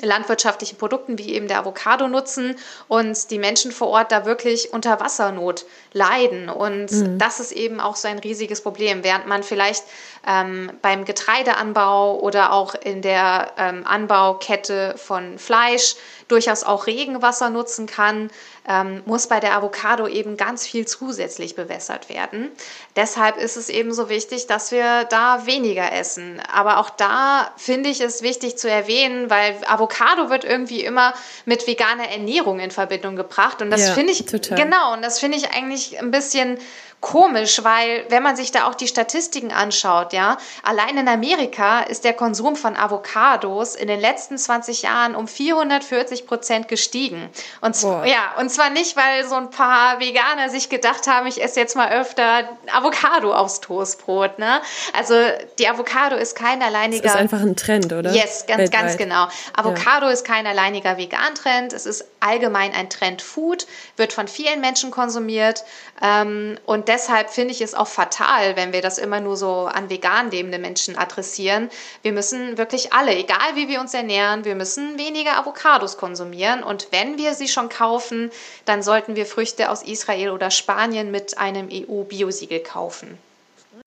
landwirtschaftlichen 0.00 0.78
Produkten 0.78 1.18
wie 1.18 1.34
eben 1.34 1.48
der 1.48 1.58
Avocado 1.58 2.06
nutzen 2.06 2.54
und 2.86 3.32
die 3.32 3.38
Menschen 3.38 3.72
vor 3.72 3.88
Ort 3.88 4.12
da 4.12 4.24
wirklich 4.26 4.72
unter 4.72 5.00
Wassernot 5.00 5.66
leiden. 5.92 6.48
Und 6.48 6.92
mhm. 6.92 7.18
das 7.18 7.40
ist 7.40 7.50
eben 7.50 7.80
auch 7.80 7.96
so 7.96 8.06
ein 8.06 8.20
riesiges 8.20 8.60
Problem. 8.60 9.02
Während 9.02 9.26
man 9.26 9.42
vielleicht 9.42 9.82
ähm, 10.24 10.70
beim 10.82 11.04
Getreideanbau 11.04 12.20
oder 12.20 12.52
auch 12.52 12.76
in 12.76 13.02
der 13.02 13.50
ähm, 13.58 13.84
Anbaukette 13.84 14.94
von 14.96 15.36
Fleisch 15.36 15.96
durchaus 16.28 16.62
auch 16.62 16.86
Regenwasser 16.86 17.50
nutzen 17.50 17.86
kann, 17.86 18.30
ähm, 18.68 19.02
muss 19.06 19.26
bei 19.26 19.40
der 19.40 19.56
Avocado 19.56 20.06
eben 20.06 20.36
ganz 20.36 20.66
viel 20.66 20.86
zusätzlich 20.86 21.54
bewässert 21.54 22.08
werden. 22.08 22.50
Deshalb 22.96 23.38
ist 23.38 23.56
es 23.56 23.70
eben 23.70 23.92
so 23.94 24.08
wichtig, 24.10 24.46
dass 24.46 24.70
wir 24.70 25.04
da 25.04 25.46
weniger 25.46 25.90
essen. 25.92 26.40
Aber 26.52 26.78
auch 26.78 26.90
da 26.90 27.50
finde 27.56 27.88
ich 27.88 28.00
es 28.00 28.22
wichtig 28.22 28.58
zu 28.58 28.70
erwähnen, 28.70 29.30
weil 29.30 29.56
Avocado 29.66 30.28
wird 30.28 30.44
irgendwie 30.44 30.84
immer 30.84 31.14
mit 31.46 31.66
veganer 31.66 32.08
Ernährung 32.10 32.60
in 32.60 32.70
Verbindung 32.70 33.16
gebracht. 33.16 33.62
Und 33.62 33.70
das 33.70 33.88
ja, 33.88 33.94
finde 33.94 34.12
ich, 34.12 34.26
total. 34.26 34.58
genau, 34.58 34.92
und 34.92 35.02
das 35.02 35.18
finde 35.18 35.38
ich 35.38 35.50
eigentlich 35.50 35.98
ein 35.98 36.10
bisschen 36.10 36.58
komisch, 37.00 37.62
weil 37.62 38.04
wenn 38.08 38.22
man 38.22 38.34
sich 38.34 38.50
da 38.50 38.66
auch 38.66 38.74
die 38.74 38.88
Statistiken 38.88 39.52
anschaut, 39.52 40.12
ja, 40.12 40.36
allein 40.64 40.98
in 40.98 41.08
Amerika 41.08 41.80
ist 41.80 42.04
der 42.04 42.12
Konsum 42.12 42.56
von 42.56 42.76
Avocados 42.76 43.76
in 43.76 43.86
den 43.86 44.00
letzten 44.00 44.36
20 44.36 44.82
Jahren 44.82 45.14
um 45.14 45.28
440 45.28 46.26
Prozent 46.26 46.66
gestiegen. 46.66 47.30
Und 47.60 47.76
zwar, 47.76 48.04
ja, 48.06 48.34
und 48.38 48.50
zwar 48.50 48.70
nicht, 48.70 48.96
weil 48.96 49.24
so 49.26 49.36
ein 49.36 49.50
paar 49.50 50.00
Veganer 50.00 50.50
sich 50.50 50.68
gedacht 50.68 51.06
haben, 51.06 51.28
ich 51.28 51.42
esse 51.42 51.60
jetzt 51.60 51.76
mal 51.76 51.90
öfter 51.92 52.48
Avocado 52.72 53.32
aufs 53.32 53.60
Toastbrot, 53.60 54.38
ne? 54.38 54.60
Also 54.92 55.14
die 55.58 55.68
Avocado 55.68 56.16
ist 56.16 56.34
kein 56.34 56.62
alleiniger. 56.62 57.02
Das 57.02 57.14
ist 57.14 57.18
einfach 57.18 57.40
ein 57.40 57.54
Trend, 57.54 57.92
oder? 57.92 58.12
Yes, 58.12 58.44
ganz, 58.46 58.60
Weltweit. 58.60 58.80
ganz 58.80 58.96
genau. 58.96 59.28
Avocado 59.54 60.06
ja. 60.06 60.12
ist 60.12 60.24
kein 60.24 60.46
alleiniger 60.46 60.96
Vegan-Trend. 60.96 61.72
Es 61.72 61.86
ist 61.86 62.06
allgemein 62.20 62.74
ein 62.74 62.90
Trend-Food, 62.90 63.66
wird 63.96 64.12
von 64.12 64.26
vielen 64.26 64.60
Menschen 64.60 64.90
konsumiert. 64.90 65.64
Ähm, 66.02 66.58
und 66.66 66.87
deshalb 66.88 67.30
finde 67.30 67.52
ich 67.52 67.60
es 67.60 67.74
auch 67.74 67.86
fatal, 67.86 68.56
wenn 68.56 68.72
wir 68.72 68.82
das 68.82 68.98
immer 68.98 69.20
nur 69.20 69.36
so 69.36 69.66
an 69.66 69.90
vegan 69.90 70.30
lebende 70.30 70.58
Menschen 70.58 70.96
adressieren. 70.96 71.68
Wir 72.02 72.12
müssen 72.12 72.58
wirklich 72.58 72.92
alle, 72.92 73.14
egal 73.14 73.54
wie 73.54 73.68
wir 73.68 73.80
uns 73.80 73.94
ernähren, 73.94 74.44
wir 74.44 74.54
müssen 74.54 74.98
weniger 74.98 75.38
Avocados 75.38 75.96
konsumieren. 75.96 76.62
Und 76.62 76.88
wenn 76.90 77.18
wir 77.18 77.34
sie 77.34 77.48
schon 77.48 77.68
kaufen, 77.68 78.30
dann 78.64 78.82
sollten 78.82 79.14
wir 79.14 79.26
Früchte 79.26 79.70
aus 79.70 79.82
Israel 79.82 80.30
oder 80.30 80.50
Spanien 80.50 81.10
mit 81.10 81.38
einem 81.38 81.68
EU-Biosiegel 81.70 82.60
kaufen. 82.60 83.18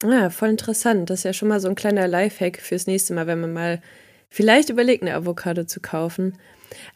Ja, 0.04 0.30
voll 0.30 0.50
interessant. 0.50 1.10
Das 1.10 1.20
ist 1.20 1.24
ja 1.26 1.34
schon 1.34 1.50
mal 1.50 1.60
so 1.60 1.68
ein 1.68 1.76
kleiner 1.76 2.08
Lifehack 2.08 2.60
fürs 2.62 2.88
nächste 2.88 3.14
Mal, 3.14 3.28
wenn 3.28 3.42
man 3.42 3.54
mal 3.54 3.82
vielleicht 4.30 4.70
überlegt, 4.70 5.04
eine 5.04 5.16
Avocado 5.16 5.64
zu 5.66 5.80
kaufen. 5.80 6.38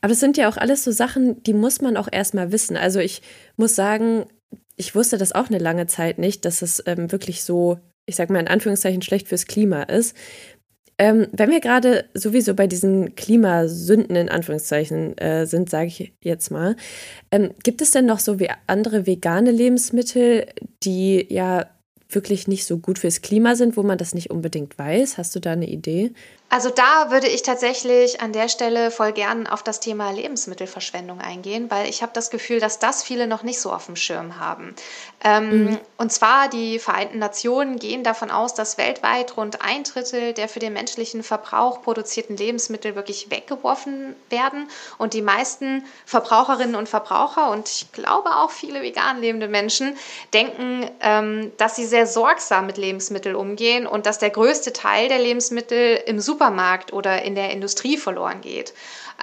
Aber 0.02 0.14
es 0.14 0.20
sind 0.20 0.38
ja 0.38 0.48
auch 0.50 0.58
alles 0.58 0.84
so 0.84 0.92
Sachen, 0.92 1.44
die 1.44 1.54
muss 1.54 1.82
man 1.82 1.98
auch 1.98 2.08
erstmal 2.10 2.52
wissen. 2.52 2.78
Also 2.78 3.00
ich 3.00 3.22
muss 3.58 3.76
sagen, 3.76 4.26
ich 4.76 4.96
wusste 4.96 5.18
das 5.18 5.34
auch 5.34 5.50
eine 5.50 5.58
lange 5.58 5.88
Zeit 5.88 6.18
nicht, 6.18 6.46
dass 6.46 6.62
es 6.62 6.84
ähm, 6.86 7.12
wirklich 7.12 7.44
so, 7.44 7.80
ich 8.06 8.16
sag 8.16 8.30
mal 8.30 8.40
in 8.40 8.48
Anführungszeichen, 8.48 9.02
schlecht 9.02 9.28
fürs 9.28 9.48
Klima 9.48 9.84
ist. 9.84 10.16
Ähm, 10.98 11.28
wenn 11.34 11.52
wir 11.52 11.60
gerade 11.60 12.06
sowieso 12.14 12.54
bei 12.54 12.68
diesen 12.68 13.16
Klimasünden 13.16 14.16
in 14.16 14.30
Anführungszeichen 14.30 15.18
äh, 15.18 15.46
sind, 15.46 15.70
sage 15.70 15.88
ich 15.88 16.14
jetzt 16.22 16.52
mal, 16.52 16.78
ähm, 17.32 17.52
gibt 17.64 17.82
es 17.82 17.92
denn 17.92 18.06
noch 18.06 18.20
so 18.20 18.40
wie 18.40 18.50
andere 18.68 19.06
vegane 19.06 19.52
Lebensmittel, 19.52 20.48
die 20.84 21.26
ja 21.30 21.68
wirklich 22.10 22.48
nicht 22.48 22.66
so 22.66 22.78
gut 22.78 23.00
fürs 23.00 23.22
Klima 23.22 23.56
sind, 23.56 23.76
wo 23.76 23.84
man 23.84 23.98
das 23.98 24.14
nicht 24.14 24.30
unbedingt 24.30 24.78
weiß? 24.78 25.18
Hast 25.18 25.36
du 25.36 25.40
da 25.40 25.52
eine 25.52 25.68
Idee? 25.68 26.12
Also 26.56 26.70
da 26.70 27.12
würde 27.12 27.28
ich 27.28 27.42
tatsächlich 27.42 28.22
an 28.22 28.32
der 28.32 28.48
Stelle 28.48 28.90
voll 28.90 29.12
gern 29.12 29.46
auf 29.46 29.62
das 29.62 29.82
Thema 29.82 30.12
Lebensmittelverschwendung 30.12 31.20
eingehen, 31.20 31.70
weil 31.70 31.90
ich 31.90 32.02
habe 32.02 32.14
das 32.16 32.30
Gefühl, 32.30 32.62
dass 32.62 32.80
das 32.80 33.04
viele 33.04 33.28
noch 33.28 33.44
nicht 33.44 33.60
so 33.60 33.74
auf 33.74 33.88
dem 33.88 33.98
Schirm 33.98 34.40
haben. 34.40 34.74
Ähm, 35.22 35.66
mhm. 35.66 35.80
Und 35.98 36.14
zwar 36.14 36.48
die 36.48 36.80
Vereinten 36.80 37.20
Nationen 37.20 37.78
gehen 37.78 38.06
davon 38.06 38.32
aus, 38.32 38.54
dass 38.54 38.78
weltweit 38.78 39.36
rund 39.36 39.62
ein 39.64 39.84
Drittel 39.84 40.32
der 40.32 40.48
für 40.48 40.60
den 40.60 40.72
menschlichen 40.72 41.24
Verbrauch 41.24 41.82
produzierten 41.82 42.38
Lebensmittel 42.38 42.96
wirklich 42.96 43.30
weggeworfen 43.30 44.16
werden. 44.30 44.70
Und 44.98 45.14
die 45.14 45.22
meisten 45.22 45.84
Verbraucherinnen 46.06 46.76
und 46.76 46.88
Verbraucher 46.88 47.52
und 47.52 47.68
ich 47.68 47.92
glaube 47.92 48.30
auch 48.30 48.52
viele 48.52 48.82
vegan 48.82 49.20
lebende 49.20 49.50
Menschen 49.50 49.98
denken, 50.34 50.90
ähm, 51.02 51.52
dass 51.58 51.76
sie 51.76 51.86
sehr 51.86 52.08
sorgsam 52.08 52.66
mit 52.66 52.78
Lebensmitteln 52.78 53.36
umgehen 53.36 53.88
und 53.88 54.06
dass 54.06 54.20
der 54.20 54.30
größte 54.30 54.72
Teil 54.72 55.10
der 55.10 55.20
Lebensmittel 55.20 56.00
im 56.06 56.22
Supermarkt 56.22 56.45
Supermarkt 56.46 56.94
oder 56.94 57.24
in 57.24 57.34
der 57.34 57.50
Industrie 57.50 57.98
verloren 57.98 58.42
geht. 58.42 58.74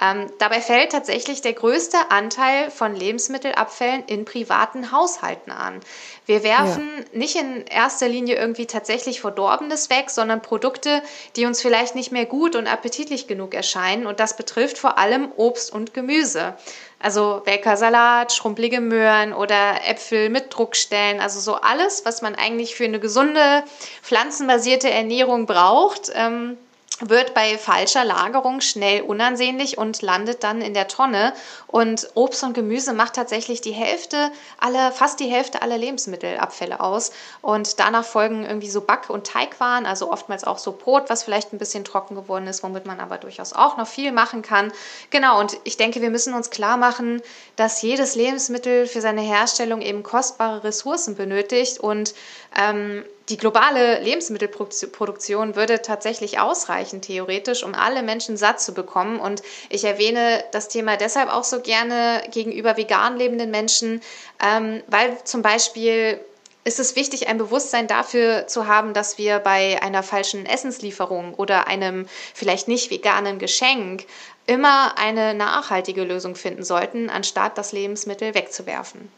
Ähm, 0.01 0.27
dabei 0.39 0.59
fällt 0.59 0.91
tatsächlich 0.91 1.41
der 1.41 1.53
größte 1.53 1.97
Anteil 2.09 2.71
von 2.71 2.95
Lebensmittelabfällen 2.95 4.03
in 4.07 4.25
privaten 4.25 4.91
Haushalten 4.91 5.51
an. 5.51 5.79
Wir 6.25 6.43
werfen 6.43 6.89
ja. 6.97 7.17
nicht 7.19 7.35
in 7.35 7.65
erster 7.67 8.09
Linie 8.09 8.35
irgendwie 8.35 8.65
tatsächlich 8.65 9.21
Verdorbenes 9.21 9.89
weg, 9.89 10.09
sondern 10.09 10.41
Produkte, 10.41 11.03
die 11.35 11.45
uns 11.45 11.61
vielleicht 11.61 11.95
nicht 11.95 12.11
mehr 12.11 12.25
gut 12.25 12.55
und 12.55 12.67
appetitlich 12.67 13.27
genug 13.27 13.53
erscheinen. 13.53 14.07
Und 14.07 14.19
das 14.19 14.35
betrifft 14.35 14.77
vor 14.79 14.97
allem 14.97 15.31
Obst 15.37 15.71
und 15.71 15.93
Gemüse. 15.93 16.55
Also 16.99 17.41
welker 17.45 17.77
Salat, 17.77 18.33
schrumpelige 18.33 18.81
Möhren 18.81 19.33
oder 19.33 19.87
Äpfel 19.87 20.29
mit 20.29 20.55
Druckstellen. 20.55 21.19
Also 21.19 21.39
so 21.39 21.55
alles, 21.55 22.03
was 22.05 22.21
man 22.21 22.33
eigentlich 22.33 22.75
für 22.75 22.85
eine 22.85 22.99
gesunde, 22.99 23.63
pflanzenbasierte 24.01 24.89
Ernährung 24.89 25.45
braucht. 25.45 26.11
Ähm, 26.15 26.57
wird 26.99 27.33
bei 27.33 27.57
falscher 27.57 28.05
Lagerung 28.05 28.61
schnell 28.61 29.01
unansehnlich 29.01 29.77
und 29.77 30.01
landet 30.01 30.43
dann 30.43 30.61
in 30.61 30.73
der 30.73 30.87
Tonne. 30.87 31.33
Und 31.67 32.07
Obst 32.13 32.43
und 32.43 32.53
Gemüse 32.53 32.93
macht 32.93 33.15
tatsächlich 33.15 33.61
die 33.61 33.71
Hälfte 33.71 34.31
aller, 34.59 34.91
fast 34.91 35.19
die 35.19 35.25
Hälfte 35.25 35.61
aller 35.61 35.77
Lebensmittelabfälle 35.77 36.79
aus. 36.79 37.11
Und 37.41 37.79
danach 37.79 38.05
folgen 38.05 38.45
irgendwie 38.45 38.69
so 38.69 38.81
Back- 38.81 39.09
und 39.09 39.25
Teigwaren, 39.25 39.85
also 39.85 40.11
oftmals 40.11 40.43
auch 40.43 40.59
so 40.59 40.71
Brot, 40.71 41.09
was 41.09 41.23
vielleicht 41.23 41.51
ein 41.53 41.57
bisschen 41.57 41.83
trocken 41.83 42.15
geworden 42.15 42.47
ist, 42.47 42.63
womit 42.63 42.85
man 42.85 42.99
aber 42.99 43.17
durchaus 43.17 43.53
auch 43.53 43.77
noch 43.77 43.87
viel 43.87 44.11
machen 44.11 44.41
kann. 44.41 44.71
Genau, 45.09 45.39
und 45.39 45.57
ich 45.63 45.77
denke, 45.77 46.01
wir 46.01 46.09
müssen 46.09 46.33
uns 46.33 46.49
klar 46.51 46.77
machen, 46.77 47.21
dass 47.55 47.81
jedes 47.81 48.15
Lebensmittel 48.15 48.87
für 48.87 49.01
seine 49.01 49.21
Herstellung 49.21 49.81
eben 49.81 50.03
kostbare 50.03 50.63
Ressourcen 50.63 51.15
benötigt 51.15 51.79
und 51.79 52.13
ähm, 52.55 53.03
die 53.29 53.37
globale 53.37 54.01
Lebensmittelproduktion 54.01 55.55
würde 55.55 55.81
tatsächlich 55.81 56.39
ausreichen, 56.39 57.01
theoretisch, 57.01 57.63
um 57.63 57.73
alle 57.73 58.03
Menschen 58.03 58.35
satt 58.35 58.59
zu 58.59 58.73
bekommen. 58.73 59.19
Und 59.19 59.41
ich 59.69 59.85
erwähne 59.85 60.43
das 60.51 60.67
Thema 60.67 60.97
deshalb 60.97 61.29
auch 61.29 61.45
so 61.45 61.61
gerne 61.61 62.23
gegenüber 62.31 62.75
vegan 62.75 63.17
lebenden 63.17 63.49
Menschen, 63.49 64.01
ähm, 64.43 64.83
weil 64.87 65.23
zum 65.23 65.41
Beispiel 65.41 66.19
ist 66.65 66.79
es 66.79 66.95
wichtig, 66.95 67.27
ein 67.27 67.37
Bewusstsein 67.37 67.87
dafür 67.87 68.47
zu 68.47 68.67
haben, 68.67 68.93
dass 68.93 69.17
wir 69.17 69.39
bei 69.39 69.81
einer 69.81 70.03
falschen 70.03 70.45
Essenslieferung 70.45 71.33
oder 71.33 71.67
einem 71.67 72.07
vielleicht 72.33 72.67
nicht 72.67 72.89
veganen 72.89 73.37
Geschenk 73.39 74.05
immer 74.45 74.97
eine 74.97 75.33
nachhaltige 75.33 76.03
Lösung 76.03 76.35
finden 76.35 76.63
sollten, 76.63 77.09
anstatt 77.09 77.57
das 77.57 77.71
Lebensmittel 77.71 78.33
wegzuwerfen. 78.33 79.09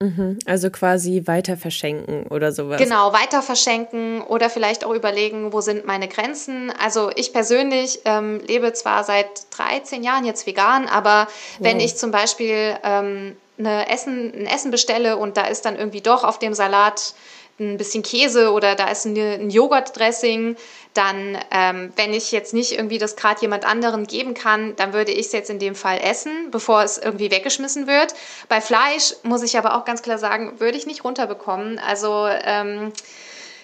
Mhm. 0.00 0.38
Also 0.44 0.70
quasi 0.70 1.22
weiter 1.26 1.56
verschenken 1.56 2.26
oder 2.26 2.52
sowas. 2.52 2.80
Genau, 2.80 3.12
weiter 3.12 3.42
verschenken 3.42 4.22
oder 4.22 4.50
vielleicht 4.50 4.84
auch 4.84 4.92
überlegen, 4.92 5.52
wo 5.52 5.60
sind 5.60 5.86
meine 5.86 6.08
Grenzen. 6.08 6.72
Also 6.72 7.10
ich 7.14 7.32
persönlich 7.32 8.00
ähm, 8.04 8.40
lebe 8.46 8.72
zwar 8.72 9.04
seit 9.04 9.28
13 9.56 10.02
Jahren 10.02 10.24
jetzt 10.24 10.46
vegan, 10.46 10.88
aber 10.88 11.26
wow. 11.26 11.28
wenn 11.60 11.80
ich 11.80 11.96
zum 11.96 12.10
Beispiel 12.10 12.76
ähm, 12.82 13.36
eine 13.58 13.88
Essen, 13.88 14.32
ein 14.34 14.46
Essen 14.46 14.70
bestelle 14.70 15.16
und 15.16 15.36
da 15.36 15.46
ist 15.46 15.64
dann 15.64 15.76
irgendwie 15.76 16.00
doch 16.00 16.24
auf 16.24 16.38
dem 16.38 16.54
Salat 16.54 17.14
ein 17.60 17.76
bisschen 17.76 18.02
Käse 18.02 18.50
oder 18.52 18.74
da 18.74 18.88
ist 18.90 19.04
ein 19.04 19.50
Joghurtdressing, 19.50 20.56
dann, 20.92 21.38
ähm, 21.50 21.92
wenn 21.96 22.12
ich 22.12 22.32
jetzt 22.32 22.54
nicht 22.54 22.72
irgendwie 22.72 22.98
das 22.98 23.16
gerade 23.16 23.40
jemand 23.40 23.64
anderen 23.64 24.06
geben 24.06 24.34
kann, 24.34 24.74
dann 24.76 24.92
würde 24.92 25.12
ich 25.12 25.26
es 25.26 25.32
jetzt 25.32 25.50
in 25.50 25.58
dem 25.58 25.74
Fall 25.74 26.00
essen, 26.02 26.50
bevor 26.50 26.82
es 26.82 26.98
irgendwie 26.98 27.30
weggeschmissen 27.30 27.86
wird. 27.86 28.14
Bei 28.48 28.60
Fleisch 28.60 29.14
muss 29.22 29.42
ich 29.42 29.58
aber 29.58 29.76
auch 29.76 29.84
ganz 29.84 30.02
klar 30.02 30.18
sagen, 30.18 30.58
würde 30.60 30.78
ich 30.78 30.86
nicht 30.86 31.04
runterbekommen. 31.04 31.78
Also 31.78 32.26
ähm, 32.26 32.92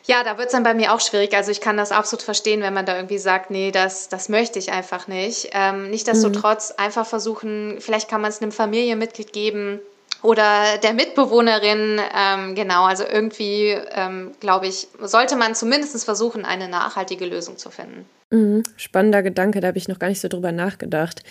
ja, 0.07 0.25
da 0.25 0.39
wird 0.39 0.49
es 0.49 0.53
dann 0.53 0.65
bei 0.65 0.75
mir 0.75 0.93
auch 0.93 1.01
schwierig. 1.01 1.35
Also 1.35 1.51
ich 1.51 1.61
kann 1.61 1.77
das 1.77 1.93
absolut 1.93 2.23
verstehen, 2.23 2.63
wenn 2.63 2.75
man 2.75 2.87
da 2.87 2.97
irgendwie 2.97 3.19
sagt, 3.19 3.51
nee, 3.51 3.71
das, 3.71 4.09
das 4.09 4.29
möchte 4.29 4.59
ich 4.59 4.73
einfach 4.73 5.07
nicht. 5.07 5.51
Ähm, 5.53 5.91
Nichtsdestotrotz 5.91 6.71
mhm. 6.71 6.85
einfach 6.85 7.07
versuchen, 7.07 7.77
vielleicht 7.81 8.09
kann 8.09 8.21
man 8.21 8.31
es 8.31 8.43
einem 8.43 8.53
Familienmitglied 8.53 9.33
geben, 9.33 9.81
oder 10.23 10.79
der 10.83 10.93
Mitbewohnerin. 10.93 12.01
Ähm, 12.17 12.55
genau, 12.55 12.85
also 12.85 13.05
irgendwie, 13.05 13.77
ähm, 13.93 14.33
glaube 14.41 14.67
ich, 14.67 14.89
sollte 15.01 15.37
man 15.37 15.55
zumindest 15.55 16.05
versuchen, 16.05 16.45
eine 16.45 16.69
nachhaltige 16.69 17.27
Lösung 17.27 17.57
zu 17.57 17.71
finden. 17.71 18.07
Mhm, 18.31 18.63
spannender 18.77 19.23
Gedanke, 19.23 19.61
da 19.61 19.69
habe 19.69 19.79
ich 19.79 19.89
noch 19.89 19.99
gar 19.99 20.09
nicht 20.09 20.21
so 20.21 20.29
drüber 20.29 20.53
nachgedacht. 20.53 21.23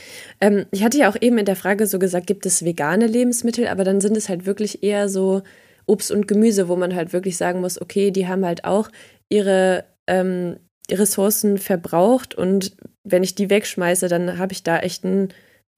Ähm, 0.41 0.65
ich 0.71 0.83
hatte 0.83 0.97
ja 0.97 1.09
auch 1.09 1.15
eben 1.19 1.37
in 1.37 1.45
der 1.45 1.55
Frage 1.55 1.87
so 1.87 1.97
gesagt, 1.97 2.27
gibt 2.27 2.45
es 2.45 2.65
vegane 2.65 3.07
Lebensmittel, 3.07 3.67
aber 3.67 3.83
dann 3.85 4.01
sind 4.01 4.17
es 4.17 4.27
halt 4.27 4.45
wirklich 4.45 4.83
eher 4.83 5.07
so 5.07 5.41
Obst 5.85 6.11
und 6.11 6.27
Gemüse, 6.27 6.67
wo 6.67 6.75
man 6.75 6.93
halt 6.93 7.13
wirklich 7.13 7.37
sagen 7.37 7.61
muss, 7.61 7.81
okay, 7.81 8.11
die 8.11 8.27
haben 8.27 8.45
halt 8.45 8.65
auch 8.65 8.89
ihre 9.29 9.85
ähm, 10.07 10.57
Ressourcen 10.91 11.57
verbraucht 11.57 12.35
und 12.35 12.75
wenn 13.03 13.23
ich 13.23 13.33
die 13.33 13.49
wegschmeiße, 13.49 14.07
dann 14.07 14.37
habe 14.37 14.51
ich 14.53 14.63
da 14.63 14.79
echt 14.79 15.03
ein 15.05 15.29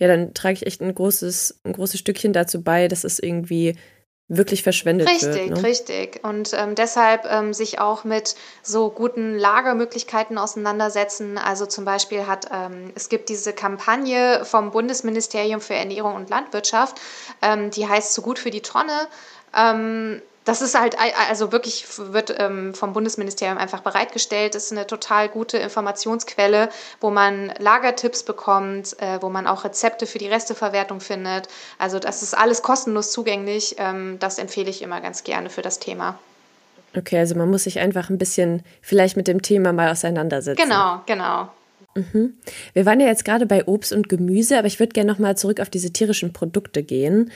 ja, 0.01 0.07
dann 0.07 0.33
trage 0.33 0.55
ich 0.55 0.65
echt 0.65 0.81
ein 0.81 0.95
großes, 0.95 1.59
ein 1.63 1.73
großes 1.73 1.99
Stückchen 1.99 2.33
dazu 2.33 2.63
bei, 2.63 2.87
dass 2.87 3.03
es 3.03 3.19
irgendwie 3.19 3.75
wirklich 4.27 4.63
verschwendet 4.63 5.07
richtig, 5.07 5.27
wird. 5.27 5.35
Richtig, 5.35 5.49
ne? 5.51 5.63
richtig. 5.63 6.23
Und 6.23 6.53
ähm, 6.53 6.73
deshalb 6.73 7.25
ähm, 7.29 7.53
sich 7.53 7.79
auch 7.79 8.03
mit 8.03 8.33
so 8.63 8.89
guten 8.89 9.37
Lagermöglichkeiten 9.37 10.39
auseinandersetzen. 10.39 11.37
Also 11.37 11.67
zum 11.67 11.85
Beispiel 11.85 12.25
hat 12.25 12.47
ähm, 12.51 12.91
es 12.95 13.09
gibt 13.09 13.29
diese 13.29 13.53
Kampagne 13.53 14.43
vom 14.43 14.71
Bundesministerium 14.71 15.61
für 15.61 15.75
Ernährung 15.75 16.15
und 16.15 16.31
Landwirtschaft, 16.31 16.99
ähm, 17.43 17.69
die 17.69 17.87
heißt 17.87 18.15
so 18.15 18.23
gut 18.23 18.39
für 18.39 18.49
die 18.49 18.61
Tonne. 18.61 19.07
Ähm, 19.55 20.23
das 20.43 20.61
ist 20.61 20.79
halt, 20.79 20.95
also 21.29 21.51
wirklich 21.51 21.85
wird 21.97 22.35
ähm, 22.39 22.73
vom 22.73 22.93
Bundesministerium 22.93 23.57
einfach 23.57 23.81
bereitgestellt. 23.81 24.55
Das 24.55 24.65
ist 24.65 24.71
eine 24.71 24.87
total 24.87 25.29
gute 25.29 25.57
Informationsquelle, 25.57 26.69
wo 26.99 27.11
man 27.11 27.53
Lagertipps 27.59 28.23
bekommt, 28.23 28.99
äh, 28.99 29.21
wo 29.21 29.29
man 29.29 29.45
auch 29.45 29.63
Rezepte 29.63 30.07
für 30.07 30.17
die 30.17 30.27
Resteverwertung 30.27 30.99
findet. 30.99 31.47
Also 31.77 31.99
das 31.99 32.23
ist 32.23 32.35
alles 32.35 32.63
kostenlos 32.63 33.11
zugänglich. 33.11 33.75
Ähm, 33.77 34.17
das 34.19 34.39
empfehle 34.39 34.69
ich 34.69 34.81
immer 34.81 34.99
ganz 34.99 35.23
gerne 35.23 35.49
für 35.49 35.61
das 35.61 35.79
Thema. 35.79 36.17
Okay, 36.97 37.19
also 37.19 37.35
man 37.35 37.49
muss 37.49 37.63
sich 37.63 37.79
einfach 37.79 38.09
ein 38.09 38.17
bisschen 38.17 38.63
vielleicht 38.81 39.15
mit 39.15 39.27
dem 39.27 39.41
Thema 39.41 39.73
mal 39.73 39.91
auseinandersetzen. 39.91 40.61
Genau, 40.61 41.01
genau. 41.05 41.49
Mhm. 41.95 42.35
Wir 42.73 42.85
waren 42.85 42.99
ja 42.99 43.07
jetzt 43.07 43.25
gerade 43.25 43.45
bei 43.45 43.67
Obst 43.67 43.91
und 43.91 44.07
Gemüse, 44.07 44.57
aber 44.57 44.67
ich 44.67 44.79
würde 44.79 44.93
gerne 44.93 45.11
nochmal 45.11 45.37
zurück 45.37 45.59
auf 45.59 45.69
diese 45.69 45.91
tierischen 45.91 46.31
Produkte 46.31 46.83
gehen. 46.83 47.31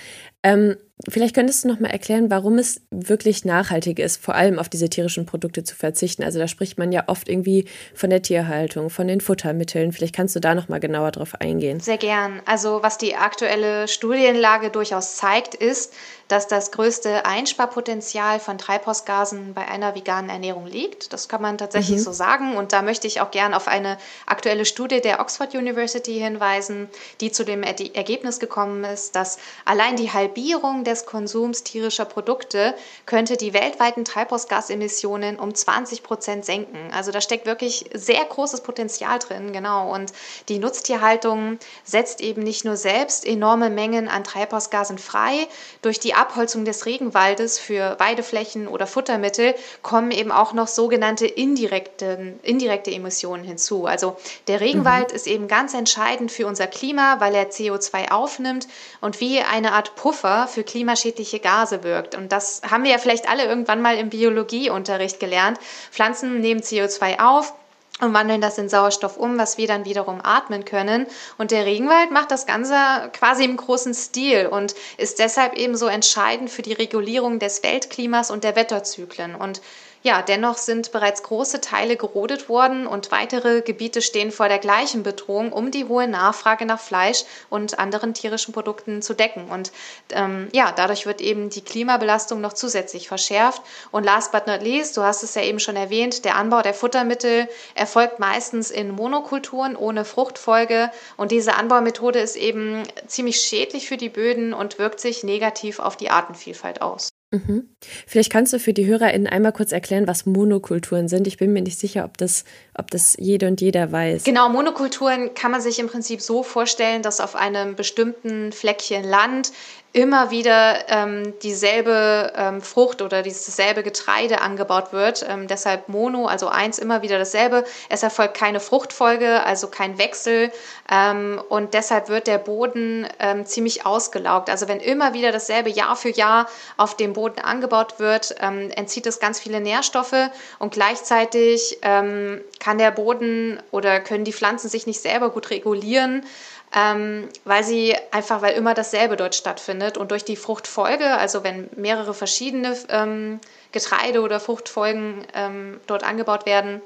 Ähm, 0.45 0.77
vielleicht 1.09 1.33
könntest 1.33 1.63
du 1.63 1.67
nochmal 1.67 1.89
erklären, 1.89 2.29
warum 2.29 2.59
es 2.59 2.81
wirklich 2.91 3.45
nachhaltig 3.45 3.97
ist, 3.97 4.23
vor 4.23 4.35
allem 4.35 4.59
auf 4.59 4.69
diese 4.69 4.89
tierischen 4.89 5.25
Produkte 5.25 5.63
zu 5.63 5.75
verzichten. 5.75 6.23
Also 6.23 6.37
da 6.37 6.47
spricht 6.47 6.77
man 6.77 6.91
ja 6.91 7.05
oft 7.07 7.27
irgendwie 7.27 7.65
von 7.95 8.11
der 8.11 8.21
Tierhaltung, 8.21 8.91
von 8.91 9.07
den 9.07 9.21
Futtermitteln. 9.21 9.91
Vielleicht 9.91 10.15
kannst 10.15 10.35
du 10.35 10.39
da 10.39 10.53
nochmal 10.53 10.79
genauer 10.79 11.11
drauf 11.11 11.33
eingehen. 11.39 11.79
Sehr 11.79 11.97
gern. 11.97 12.41
Also 12.45 12.83
was 12.83 12.99
die 12.99 13.15
aktuelle 13.15 13.87
Studienlage 13.87 14.69
durchaus 14.69 15.15
zeigt, 15.15 15.55
ist, 15.55 15.93
dass 16.27 16.47
das 16.47 16.71
größte 16.71 17.25
Einsparpotenzial 17.25 18.39
von 18.39 18.57
Treibhausgasen 18.57 19.53
bei 19.53 19.67
einer 19.67 19.93
veganen 19.93 20.29
Ernährung 20.29 20.65
liegt. 20.65 21.13
Das 21.13 21.27
kann 21.27 21.41
man 21.41 21.57
tatsächlich 21.57 21.97
mhm. 21.97 22.03
so 22.03 22.11
sagen. 22.13 22.55
Und 22.55 22.73
da 22.73 22.81
möchte 22.81 23.05
ich 23.05 23.21
auch 23.21 23.29
gern 23.29 23.53
auf 23.53 23.67
eine 23.67 23.97
aktuelle 24.25 24.65
Studie 24.65 25.01
der 25.01 25.19
Oxford 25.19 25.53
University 25.53 26.19
hinweisen, 26.19 26.89
die 27.21 27.31
zu 27.31 27.43
dem 27.43 27.61
Ergebnis 27.61 28.39
gekommen 28.39 28.83
ist, 28.85 29.15
dass 29.15 29.37
allein 29.65 29.97
die 29.97 30.11
Halbierung 30.11 30.34
des 30.83 31.05
Konsums 31.05 31.63
tierischer 31.63 32.05
Produkte 32.05 32.75
könnte 33.05 33.37
die 33.37 33.53
weltweiten 33.53 34.05
Treibhausgasemissionen 34.05 35.39
um 35.39 35.55
20 35.55 36.03
Prozent 36.03 36.45
senken. 36.45 36.91
Also 36.93 37.11
da 37.11 37.21
steckt 37.21 37.45
wirklich 37.45 37.85
sehr 37.93 38.23
großes 38.23 38.61
Potenzial 38.61 39.19
drin, 39.19 39.53
genau. 39.53 39.93
Und 39.93 40.11
die 40.49 40.59
Nutztierhaltung 40.59 41.57
setzt 41.83 42.21
eben 42.21 42.43
nicht 42.43 42.65
nur 42.65 42.75
selbst 42.75 43.25
enorme 43.25 43.69
Mengen 43.69 44.07
an 44.07 44.23
Treibhausgasen 44.23 44.97
frei 44.97 45.47
durch 45.81 45.99
die 45.99 46.13
Abholzung 46.13 46.65
des 46.65 46.85
Regenwaldes 46.85 47.57
für 47.57 47.97
Weideflächen 47.99 48.67
oder 48.67 48.87
Futtermittel 48.87 49.55
kommen 49.81 50.11
eben 50.11 50.31
auch 50.31 50.53
noch 50.53 50.67
sogenannte 50.67 51.25
indirekte, 51.25 52.35
indirekte 52.43 52.91
Emissionen 52.91 53.43
hinzu. 53.43 53.85
Also 53.85 54.17
der 54.47 54.59
Regenwald 54.59 55.09
mhm. 55.09 55.15
ist 55.15 55.27
eben 55.27 55.47
ganz 55.47 55.73
entscheidend 55.73 56.31
für 56.31 56.45
unser 56.45 56.67
Klima, 56.67 57.19
weil 57.19 57.33
er 57.35 57.49
CO2 57.49 58.11
aufnimmt 58.11 58.67
und 59.01 59.19
wie 59.19 59.39
eine 59.39 59.73
Art 59.73 59.95
Puffer 59.95 60.25
für 60.48 60.63
klimaschädliche 60.63 61.39
Gase 61.39 61.84
wirkt. 61.84 62.15
Und 62.15 62.32
das 62.32 62.62
haben 62.70 62.84
wir 62.84 62.91
ja 62.91 62.98
vielleicht 62.98 63.29
alle 63.29 63.46
irgendwann 63.46 63.82
mal 63.82 63.98
im 63.98 64.10
Biologieunterricht 64.10 65.20
gelernt. 65.20 65.60
Pflanzen 65.91 66.41
nehmen 66.41 66.62
CO2 66.62 67.20
auf, 67.20 67.53
und 68.01 68.13
wandeln 68.13 68.41
das 68.41 68.58
in 68.58 68.67
Sauerstoff 68.67 69.15
um, 69.15 69.38
was 69.38 69.58
wir 69.58 69.67
dann 69.67 69.86
wiederum 69.86 70.20
atmen 70.22 70.65
können. 70.65 71.08
Und 71.38 71.51
der 71.51 71.65
Regenwald 71.65 72.12
macht 72.12 72.29
das 72.29 72.46
Ganze 72.46 72.75
quasi 73.13 73.46
im 73.46 73.55
großen 73.55 73.94
Stil 73.94 74.48
und 74.48 74.75
ist 74.98 75.20
deshalb 75.20 75.53
eben 75.53 75.77
so 75.77 75.88
entscheidend 75.88 76.50
für 76.50 76.62
die 76.62 76.74
Regulierung 76.74 77.39
des 77.39 77.63
Weltklimas 77.63 78.32
und 78.32 78.44
der 78.44 78.58
Wetterzyklen. 78.58 79.36
Und 79.36 79.62
ja, 80.05 80.21
dennoch 80.21 80.57
sind 80.57 80.91
bereits 80.91 81.24
große 81.24 81.62
Teile 81.62 81.97
gerodet 81.97 82.47
worden 82.47 82.85
und 82.85 83.09
weitere 83.09 83.62
Gebiete 83.62 84.03
stehen 84.03 84.31
vor 84.31 84.47
der 84.47 84.59
gleichen 84.59 85.01
Bedrohung, 85.01 85.51
um 85.51 85.71
die 85.71 85.85
hohe 85.85 86.07
Nachfrage 86.07 86.67
nach 86.67 86.79
Fleisch 86.79 87.24
und 87.50 87.79
anderen 87.79 88.13
tierischen 88.13 88.53
Produkten 88.53 89.01
zu 89.01 89.15
decken. 89.15 89.50
Und 89.50 89.71
ähm, 90.12 90.47
ja, 90.53 90.71
dadurch 90.71 91.07
wird 91.07 91.21
eben 91.21 91.50
die 91.50 91.63
Klimabelastung 91.63 92.39
noch 92.39 92.53
zusätzlich 92.53 93.07
verschärft. 93.07 93.63
Und 93.89 94.03
last 94.03 94.31
but 94.31 94.45
not 94.45 94.62
least, 94.62 94.95
du 94.95 95.01
hast 95.01 95.24
es 95.24 95.33
ja 95.33 95.41
eben 95.41 95.59
schon 95.59 95.75
erwähnt, 95.75 96.24
der 96.24 96.35
Anbau 96.35 96.62
der 96.62 96.75
Futtermittel 96.75 97.50
erfolgt 97.74 98.19
meistens 98.19 98.69
in 98.69 98.91
Monokulturen 98.91 99.75
ohne 99.75 100.05
Fruchtfolge. 100.05 100.91
Und 101.17 101.31
diese 101.31 101.55
Anbaumethode 101.55 102.19
ist 102.19 102.35
eben 102.35 102.83
ziemlich 103.07 103.41
schädlich 103.41 103.88
für 103.88 103.97
die 103.97 104.09
Böden 104.09 104.53
und 104.53 104.77
wirkt 104.77 105.00
sich 105.00 105.24
negativ 105.24 105.79
auf 105.79 105.97
die 105.97 106.12
Artenvielfalt 106.12 106.83
aus. 106.83 107.09
Mhm. 107.35 107.69
Vielleicht 108.07 108.31
kannst 108.31 108.53
du 108.53 108.59
für 108.59 108.73
die 108.73 108.85
HörerInnen 108.85 109.27
einmal 109.27 109.51
kurz 109.51 109.71
erklären, 109.71 110.07
was 110.07 110.25
Monokulturen 110.25 111.07
sind. 111.07 111.27
Ich 111.27 111.37
bin 111.37 111.51
mir 111.51 111.61
nicht 111.61 111.77
sicher, 111.77 112.05
ob 112.05 112.17
das, 112.17 112.45
ob 112.77 112.89
das 112.91 113.15
jede 113.19 113.47
und 113.47 113.59
jeder 113.61 113.91
weiß. 113.91 114.23
Genau, 114.23 114.49
Monokulturen 114.49 115.33
kann 115.33 115.51
man 115.51 115.61
sich 115.61 115.79
im 115.79 115.87
Prinzip 115.87 116.21
so 116.21 116.43
vorstellen, 116.43 117.01
dass 117.01 117.19
auf 117.19 117.35
einem 117.35 117.75
bestimmten 117.75 118.51
Fleckchen 118.51 119.03
Land 119.03 119.51
immer 119.95 120.29
wieder 120.29 120.89
ähm, 120.89 121.33
dieselbe 121.41 122.33
ähm, 122.35 122.61
Frucht 122.61 123.01
oder 123.01 123.23
dasselbe 123.23 123.81
Getreide 123.81 124.41
angebaut 124.41 124.91
wird. 124.91 125.25
Ähm, 125.27 125.47
deshalb 125.47 125.87
Mono, 125.87 126.25
also 126.25 126.49
eins 126.49 126.79
immer 126.79 127.01
wieder 127.01 127.17
dasselbe. 127.17 127.63
Es 127.87 128.03
erfolgt 128.03 128.35
keine 128.35 128.59
Fruchtfolge, 128.59 129.41
also 129.45 129.67
kein 129.67 129.97
Wechsel. 129.97 130.51
Ähm, 130.91 131.41
und 131.47 131.73
deshalb 131.73 132.09
wird 132.09 132.27
der 132.27 132.39
Boden 132.39 133.07
ähm, 133.19 133.45
ziemlich 133.45 133.85
ausgelaugt. 133.85 134.49
Also 134.49 134.67
wenn 134.67 134.81
immer 134.81 135.13
wieder 135.13 135.31
dasselbe 135.31 135.69
Jahr 135.69 135.95
für 135.95 136.09
Jahr 136.09 136.49
auf 136.75 136.97
dem 136.97 137.13
Boden 137.13 137.39
angebaut 137.39 137.97
wird, 137.97 138.35
ähm, 138.41 138.71
entzieht 138.71 139.07
es 139.07 139.21
ganz 139.21 139.39
viele 139.39 139.61
Nährstoffe 139.61 140.29
und 140.59 140.73
gleichzeitig 140.73 141.79
kann 141.81 142.77
der 142.77 142.91
Boden 142.91 143.61
oder 143.71 143.99
können 143.99 144.25
die 144.25 144.33
Pflanzen 144.33 144.69
sich 144.69 144.87
nicht 144.87 144.99
selber 144.99 145.29
gut 145.29 145.49
regulieren 145.49 146.25
ähm, 146.74 147.29
weil 147.43 147.63
sie 147.63 147.95
einfach, 148.12 148.41
weil 148.41 148.53
immer 148.55 148.74
dasselbe 148.74 149.15
dort 149.15 149.36
stattfindet 149.36 149.98
und 149.98 150.12
durch 150.12 150.25
die 150.25 150.36
Fruchtfolge, 150.36 151.17
also 151.17 151.43
wenn 151.43 151.69
mehrere 151.75 152.13
verschiedene 152.13 152.77
ähm, 152.89 153.39
Getreide 153.72 154.22
oder 154.22 154.39
Fruchtfolgen 154.39 155.25
ähm, 155.33 155.79
dort 155.87 156.03
angebaut 156.03 156.46
werden, 156.46 156.81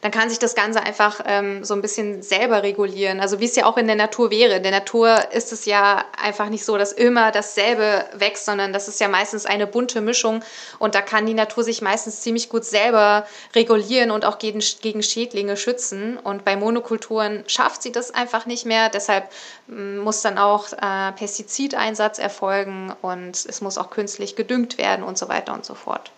dann 0.00 0.10
kann 0.10 0.28
sich 0.28 0.38
das 0.38 0.54
Ganze 0.54 0.80
einfach 0.80 1.20
ähm, 1.26 1.64
so 1.64 1.74
ein 1.74 1.82
bisschen 1.82 2.22
selber 2.22 2.62
regulieren. 2.62 3.20
Also 3.20 3.40
wie 3.40 3.44
es 3.44 3.56
ja 3.56 3.66
auch 3.66 3.76
in 3.76 3.86
der 3.86 3.96
Natur 3.96 4.30
wäre. 4.30 4.56
In 4.56 4.62
der 4.62 4.72
Natur 4.72 5.32
ist 5.32 5.52
es 5.52 5.64
ja 5.64 6.04
einfach 6.20 6.48
nicht 6.48 6.64
so, 6.64 6.76
dass 6.76 6.92
immer 6.92 7.32
dasselbe 7.32 8.04
wächst, 8.14 8.44
sondern 8.44 8.72
das 8.72 8.88
ist 8.88 9.00
ja 9.00 9.08
meistens 9.08 9.46
eine 9.46 9.66
bunte 9.66 10.00
Mischung 10.00 10.42
und 10.78 10.94
da 10.94 11.02
kann 11.02 11.26
die 11.26 11.34
Natur 11.34 11.64
sich 11.64 11.82
meistens 11.82 12.20
ziemlich 12.20 12.48
gut 12.48 12.64
selber 12.64 13.26
regulieren 13.54 14.10
und 14.10 14.24
auch 14.24 14.38
gegen, 14.38 14.62
gegen 14.80 15.02
Schädlinge 15.02 15.56
schützen. 15.56 16.16
Und 16.16 16.44
bei 16.44 16.56
Monokulturen 16.56 17.44
schafft 17.46 17.82
sie 17.82 17.92
das 17.92 18.12
einfach 18.12 18.46
nicht 18.46 18.66
mehr. 18.66 18.88
Deshalb 18.88 19.30
mm, 19.66 19.98
muss 19.98 20.22
dann 20.22 20.38
auch 20.38 20.72
äh, 20.72 21.12
Pestizideinsatz 21.12 22.18
erfolgen 22.18 22.92
und 23.02 23.44
es 23.46 23.60
muss 23.60 23.78
auch 23.78 23.90
künstlich 23.90 24.36
gedüngt 24.36 24.78
werden 24.78 25.04
und 25.04 25.18
so 25.18 25.28
weiter 25.28 25.52
und 25.52 25.64
so 25.64 25.74
fort. 25.74 26.10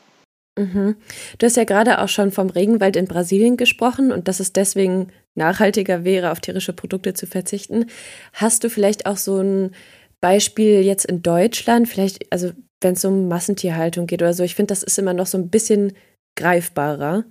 Mhm. 0.57 0.97
Du 1.39 1.47
hast 1.47 1.57
ja 1.57 1.65
gerade 1.65 2.01
auch 2.01 2.09
schon 2.09 2.33
vom 2.33 2.51
Regenwald 2.51 2.97
in 2.97 3.07
Brasilien 3.07 3.57
gesprochen 3.57 4.13
und 4.13 4.29
dass 4.29 4.41
es 4.41 4.53
deswegen 4.53 5.09
nachhaltiger 5.35 6.05
wäre, 6.05 6.33
auf 6.33 6.41
tierische 6.41 6.73
Produkte 6.73 7.15
zu 7.15 7.27
verzichten. 7.27 7.87
Hast 8.33 8.65
du 8.65 8.71
vielleicht 8.71 9.07
auch 9.07 9.17
so 9.17 9.41
ein 9.41 9.75
Beispiel 10.21 10.83
jetzt 10.83 11.07
in 11.07 11.23
Deutschland, 11.23 11.89
vielleicht, 11.89 12.31
also 12.33 12.53
wenn 12.81 12.95
es 12.95 13.05
um 13.05 13.29
Massentierhaltung 13.29 14.07
geht 14.07 14.23
oder 14.23 14.35
so, 14.35 14.43
ich 14.43 14.55
finde, 14.55 14.73
das 14.73 14.83
ist 14.83 14.99
immer 14.99 15.15
noch 15.15 15.27
so 15.27 15.39
ein 15.39 15.51
bisschen 15.51 15.93
greifbarer, 16.37 17.25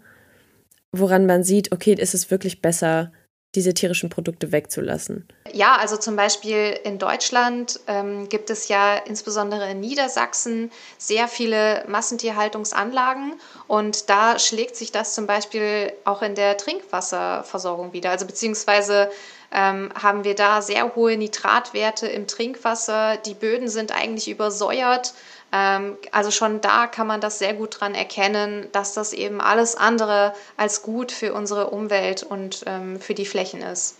woran 0.91 1.25
man 1.25 1.43
sieht, 1.43 1.71
okay, 1.71 1.93
ist 1.93 2.13
es 2.13 2.31
wirklich 2.31 2.61
besser, 2.61 3.11
diese 3.55 3.73
tierischen 3.73 4.09
Produkte 4.09 4.51
wegzulassen? 4.51 5.27
Ja, 5.51 5.75
also 5.77 5.97
zum 5.97 6.15
Beispiel 6.15 6.79
in 6.83 6.99
Deutschland 6.99 7.79
ähm, 7.87 8.29
gibt 8.29 8.49
es 8.49 8.67
ja 8.67 8.95
insbesondere 8.97 9.71
in 9.71 9.79
Niedersachsen 9.79 10.71
sehr 10.97 11.27
viele 11.27 11.83
Massentierhaltungsanlagen 11.87 13.33
und 13.67 14.09
da 14.09 14.37
schlägt 14.37 14.75
sich 14.75 14.91
das 14.91 15.15
zum 15.15 15.25
Beispiel 15.25 15.91
auch 16.05 16.21
in 16.21 16.35
der 16.35 16.57
Trinkwasserversorgung 16.57 17.93
wieder. 17.93 18.11
Also 18.11 18.27
beziehungsweise 18.27 19.09
ähm, 19.51 19.89
haben 20.01 20.23
wir 20.23 20.35
da 20.35 20.61
sehr 20.61 20.95
hohe 20.95 21.17
Nitratwerte 21.17 22.07
im 22.07 22.27
Trinkwasser. 22.27 23.17
Die 23.17 23.33
Böden 23.33 23.67
sind 23.67 23.91
eigentlich 23.91 24.29
übersäuert. 24.29 25.13
Ähm, 25.51 25.97
also 26.11 26.31
schon 26.31 26.61
da 26.61 26.87
kann 26.87 27.07
man 27.07 27.21
das 27.21 27.39
sehr 27.39 27.53
gut 27.53 27.79
dran 27.79 27.95
erkennen, 27.95 28.67
dass 28.71 28.93
das 28.93 29.13
eben 29.13 29.41
alles 29.41 29.75
andere 29.75 30.33
als 30.57 30.83
gut 30.83 31.11
für 31.11 31.33
unsere 31.33 31.71
Umwelt 31.71 32.23
und 32.23 32.63
ähm, 32.67 32.99
für 32.99 33.13
die 33.13 33.25
Flächen 33.25 33.61
ist. 33.61 33.95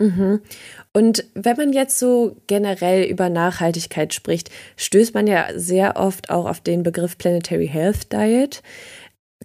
Mhm. 0.00 0.40
Und 0.92 1.24
wenn 1.34 1.56
man 1.56 1.72
jetzt 1.72 1.98
so 1.98 2.36
generell 2.46 3.04
über 3.04 3.28
Nachhaltigkeit 3.28 4.14
spricht, 4.14 4.50
stößt 4.76 5.12
man 5.12 5.26
ja 5.26 5.46
sehr 5.56 5.96
oft 5.96 6.30
auch 6.30 6.46
auf 6.46 6.60
den 6.60 6.84
Begriff 6.84 7.18
Planetary 7.18 7.66
Health 7.66 8.12
Diet. 8.12 8.62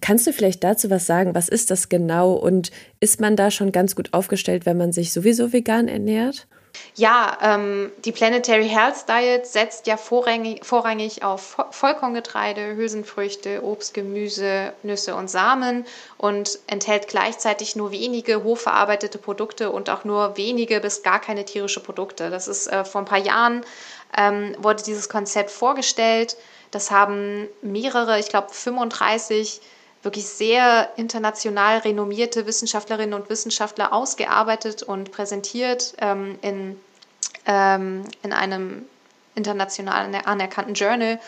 Kannst 0.01 0.27
du 0.27 0.33
vielleicht 0.33 0.63
dazu 0.63 0.89
was 0.89 1.05
sagen? 1.05 1.35
Was 1.35 1.49
ist 1.49 1.71
das 1.71 1.89
genau 1.89 2.33
und 2.33 2.71
ist 2.99 3.21
man 3.21 3.35
da 3.35 3.51
schon 3.51 3.71
ganz 3.71 3.95
gut 3.95 4.13
aufgestellt, 4.13 4.65
wenn 4.65 4.77
man 4.77 4.91
sich 4.91 5.13
sowieso 5.13 5.53
vegan 5.53 5.87
ernährt? 5.87 6.47
Ja, 6.95 7.37
ähm, 7.41 7.91
die 8.03 8.11
Planetary 8.11 8.67
Health 8.67 9.07
Diet 9.07 9.45
setzt 9.45 9.87
ja 9.87 9.97
vorrangig, 9.97 10.65
vorrangig 10.65 11.23
auf 11.23 11.57
Vollkorngetreide, 11.71 12.75
Hülsenfrüchte, 12.75 13.63
Obst, 13.63 13.93
Gemüse, 13.93 14.73
Nüsse 14.83 15.15
und 15.15 15.29
Samen 15.29 15.85
und 16.17 16.59
enthält 16.67 17.07
gleichzeitig 17.07 17.75
nur 17.75 17.91
wenige 17.91 18.43
hochverarbeitete 18.43 19.17
Produkte 19.17 19.71
und 19.71 19.89
auch 19.89 20.03
nur 20.03 20.37
wenige 20.37 20.79
bis 20.79 21.03
gar 21.03 21.19
keine 21.19 21.45
tierische 21.45 21.79
Produkte. 21.79 22.29
Das 22.29 22.47
ist 22.47 22.67
äh, 22.67 22.85
vor 22.85 23.01
ein 23.01 23.05
paar 23.05 23.19
Jahren 23.19 23.63
ähm, 24.17 24.55
wurde 24.59 24.83
dieses 24.83 25.09
Konzept 25.09 25.51
vorgestellt. 25.51 26.37
Das 26.71 26.91
haben 26.91 27.47
mehrere, 27.61 28.19
ich 28.19 28.29
glaube 28.29 28.47
35 28.51 29.61
wirklich 30.03 30.27
sehr 30.27 30.89
international 30.97 31.79
renommierte 31.79 32.45
Wissenschaftlerinnen 32.45 33.13
und 33.13 33.29
Wissenschaftler 33.29 33.93
ausgearbeitet 33.93 34.83
und 34.83 35.11
präsentiert 35.11 35.95
ähm, 35.99 36.37
in, 36.41 36.79
ähm, 37.45 38.03
in 38.21 38.33
einem 38.33 38.85
international 39.35 40.13
anerkannten 40.25 40.73
Journal. 40.73 41.19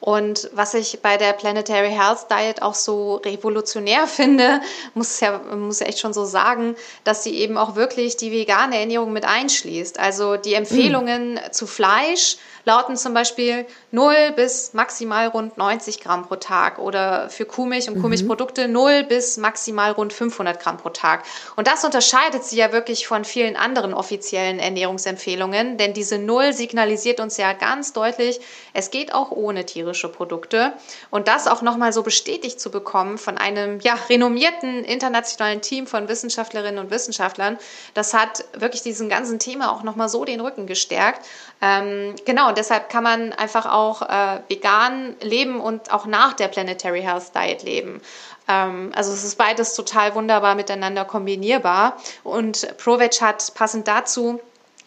Und 0.00 0.50
was 0.52 0.74
ich 0.74 1.00
bei 1.00 1.16
der 1.16 1.32
Planetary 1.32 1.90
Health 1.90 2.26
Diet 2.30 2.62
auch 2.62 2.74
so 2.74 3.16
revolutionär 3.16 4.06
finde, 4.06 4.60
muss 4.94 5.20
ja, 5.20 5.38
muss 5.38 5.80
ja 5.80 5.86
echt 5.86 6.00
schon 6.00 6.12
so 6.12 6.24
sagen, 6.24 6.76
dass 7.04 7.22
sie 7.22 7.36
eben 7.36 7.56
auch 7.56 7.76
wirklich 7.76 8.16
die 8.16 8.32
vegane 8.32 8.78
Ernährung 8.78 9.12
mit 9.12 9.24
einschließt. 9.24 9.98
Also 9.98 10.36
die 10.36 10.54
Empfehlungen 10.54 11.34
mm. 11.34 11.52
zu 11.52 11.66
Fleisch 11.66 12.36
lauten 12.66 12.96
zum 12.96 13.14
Beispiel 13.14 13.64
0 13.92 14.32
bis 14.34 14.74
maximal 14.74 15.28
rund 15.28 15.56
90 15.56 16.00
Gramm 16.00 16.26
pro 16.26 16.34
Tag 16.34 16.80
oder 16.80 17.30
für 17.30 17.46
Kuhmilch 17.46 17.88
und 17.88 17.96
mhm. 17.96 18.02
Kuhmilchprodukte 18.02 18.66
0 18.66 19.04
bis 19.04 19.36
maximal 19.36 19.92
rund 19.92 20.12
500 20.12 20.60
Gramm 20.60 20.76
pro 20.76 20.90
Tag. 20.90 21.22
Und 21.54 21.68
das 21.68 21.84
unterscheidet 21.84 22.42
sie 22.42 22.56
ja 22.56 22.72
wirklich 22.72 23.06
von 23.06 23.24
vielen 23.24 23.54
anderen 23.54 23.94
offiziellen 23.94 24.58
Ernährungsempfehlungen, 24.58 25.78
denn 25.78 25.94
diese 25.94 26.18
0 26.18 26.52
signalisiert 26.52 27.20
uns 27.20 27.36
ja 27.36 27.52
ganz 27.52 27.92
deutlich, 27.92 28.40
es 28.74 28.90
geht 28.90 29.14
auch 29.14 29.30
ohne 29.30 29.64
tierische 29.64 30.08
Produkte. 30.08 30.72
Und 31.10 31.28
das 31.28 31.46
auch 31.46 31.62
nochmal 31.62 31.92
so 31.92 32.02
bestätigt 32.02 32.60
zu 32.60 32.72
bekommen 32.72 33.16
von 33.16 33.38
einem 33.38 33.78
ja, 33.78 33.94
renommierten 34.10 34.84
internationalen 34.84 35.60
Team 35.60 35.86
von 35.86 36.08
Wissenschaftlerinnen 36.08 36.80
und 36.80 36.90
Wissenschaftlern, 36.90 37.58
das 37.94 38.12
hat 38.12 38.44
wirklich 38.54 38.82
diesem 38.82 39.08
ganzen 39.08 39.38
Thema 39.38 39.70
auch 39.70 39.84
nochmal 39.84 40.08
so 40.08 40.24
den 40.24 40.40
Rücken 40.40 40.66
gestärkt. 40.66 41.24
Ähm, 41.62 42.14
genau, 42.24 42.48
und 42.48 42.58
deshalb 42.58 42.90
kann 42.90 43.02
man 43.02 43.32
einfach 43.32 43.66
auch 43.66 44.02
äh, 44.02 44.40
vegan 44.48 45.16
leben 45.20 45.60
und 45.60 45.92
auch 45.92 46.06
nach 46.06 46.34
der 46.34 46.48
Planetary 46.48 47.00
Health 47.00 47.34
Diet 47.34 47.62
leben. 47.62 48.02
Ähm, 48.48 48.92
also 48.94 49.12
es 49.12 49.24
ist 49.24 49.36
beides 49.36 49.74
total 49.74 50.14
wunderbar 50.14 50.54
miteinander 50.54 51.04
kombinierbar. 51.04 51.96
Und 52.24 52.76
ProVeg 52.76 53.20
hat 53.22 53.54
passend 53.54 53.88
dazu 53.88 54.40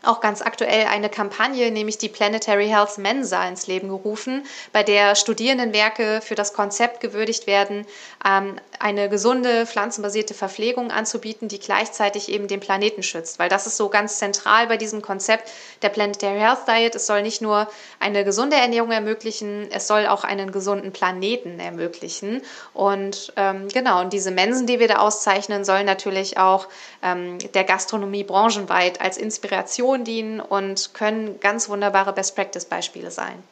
auch 0.04 0.22
ganz 0.22 0.42
aktuell 0.42 0.86
eine 0.88 1.10
Kampagne, 1.10 1.72
nämlich 1.72 1.98
die 1.98 2.10
Planetary 2.10 2.68
Health 2.68 2.98
Mensa, 2.98 3.48
ins 3.48 3.68
Leben 3.68 3.90
gerufen, 3.90 4.46
bei 4.72 4.84
der 4.84 5.16
Studierendenwerke 5.16 6.22
für 6.22 6.36
das 6.36 6.54
Konzept 6.54 7.02
gewürdigt 7.02 7.48
werden, 7.48 7.86
ähm, 8.26 8.56
eine 8.80 9.10
gesunde, 9.10 9.66
pflanzenbasierte 9.66 10.34
Verpflegung 10.34 10.90
anzubieten, 10.90 11.50
die 11.50 11.60
gleichzeitig 11.60 12.30
eben 12.30 12.48
den 12.48 12.62
Planeten 12.62 13.04
schützt. 13.04 13.40
Weil 13.40 13.50
das 13.50 13.68
ist 13.68 13.76
so 13.76 13.90
ganz 13.90 14.20
zentral 14.20 14.68
bei 14.68 14.78
diesem 14.78 15.02
Konzept 15.02 15.52
der 15.82 15.90
Planetary 15.90 16.40
Health 16.40 16.68
Diet. 16.68 16.96
Es 16.96 17.06
soll 17.06 17.22
nicht 17.22 17.42
nur 17.42 17.68
eine 18.00 18.24
gesunde 18.24 18.56
Ernährung 18.56 18.92
ermöglichen, 18.92 19.68
es 19.72 19.88
soll 19.88 20.08
auch 20.08 20.24
einen 20.24 20.54
gesunden 20.54 20.94
Planeten 20.94 21.60
ermöglichen. 21.60 22.42
Und 22.74 23.34
ähm, 23.36 23.68
genau, 23.68 24.00
und 24.00 24.14
diese 24.14 24.32
Mensen, 24.32 24.66
die 24.66 24.80
wir 24.80 24.88
da 24.88 24.98
auszeichnen, 24.98 25.66
sollen 25.66 25.86
natürlich 25.86 26.38
auch 26.38 26.68
ähm, 27.04 27.38
der 27.54 27.66
Gastronomie 27.66 28.24
branchenweit 28.24 29.02
als 29.02 29.18
Inspiration 29.18 29.89
Inspiration 29.96 30.04
dienen 30.04 30.40
und 30.40 30.94
können 30.94 31.40
ganz 31.40 31.70
wunderbare 31.70 32.14
Best-Practice-Beispiele 32.14 33.12
sein. 33.12 33.44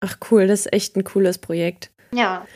Ach 0.00 0.16
cool, 0.30 0.46
das 0.46 0.60
ist 0.60 0.72
echt 0.72 0.96
ein 0.96 1.04
cooles 1.04 1.38
Projekt. 1.38 1.90
Ja. 2.12 2.46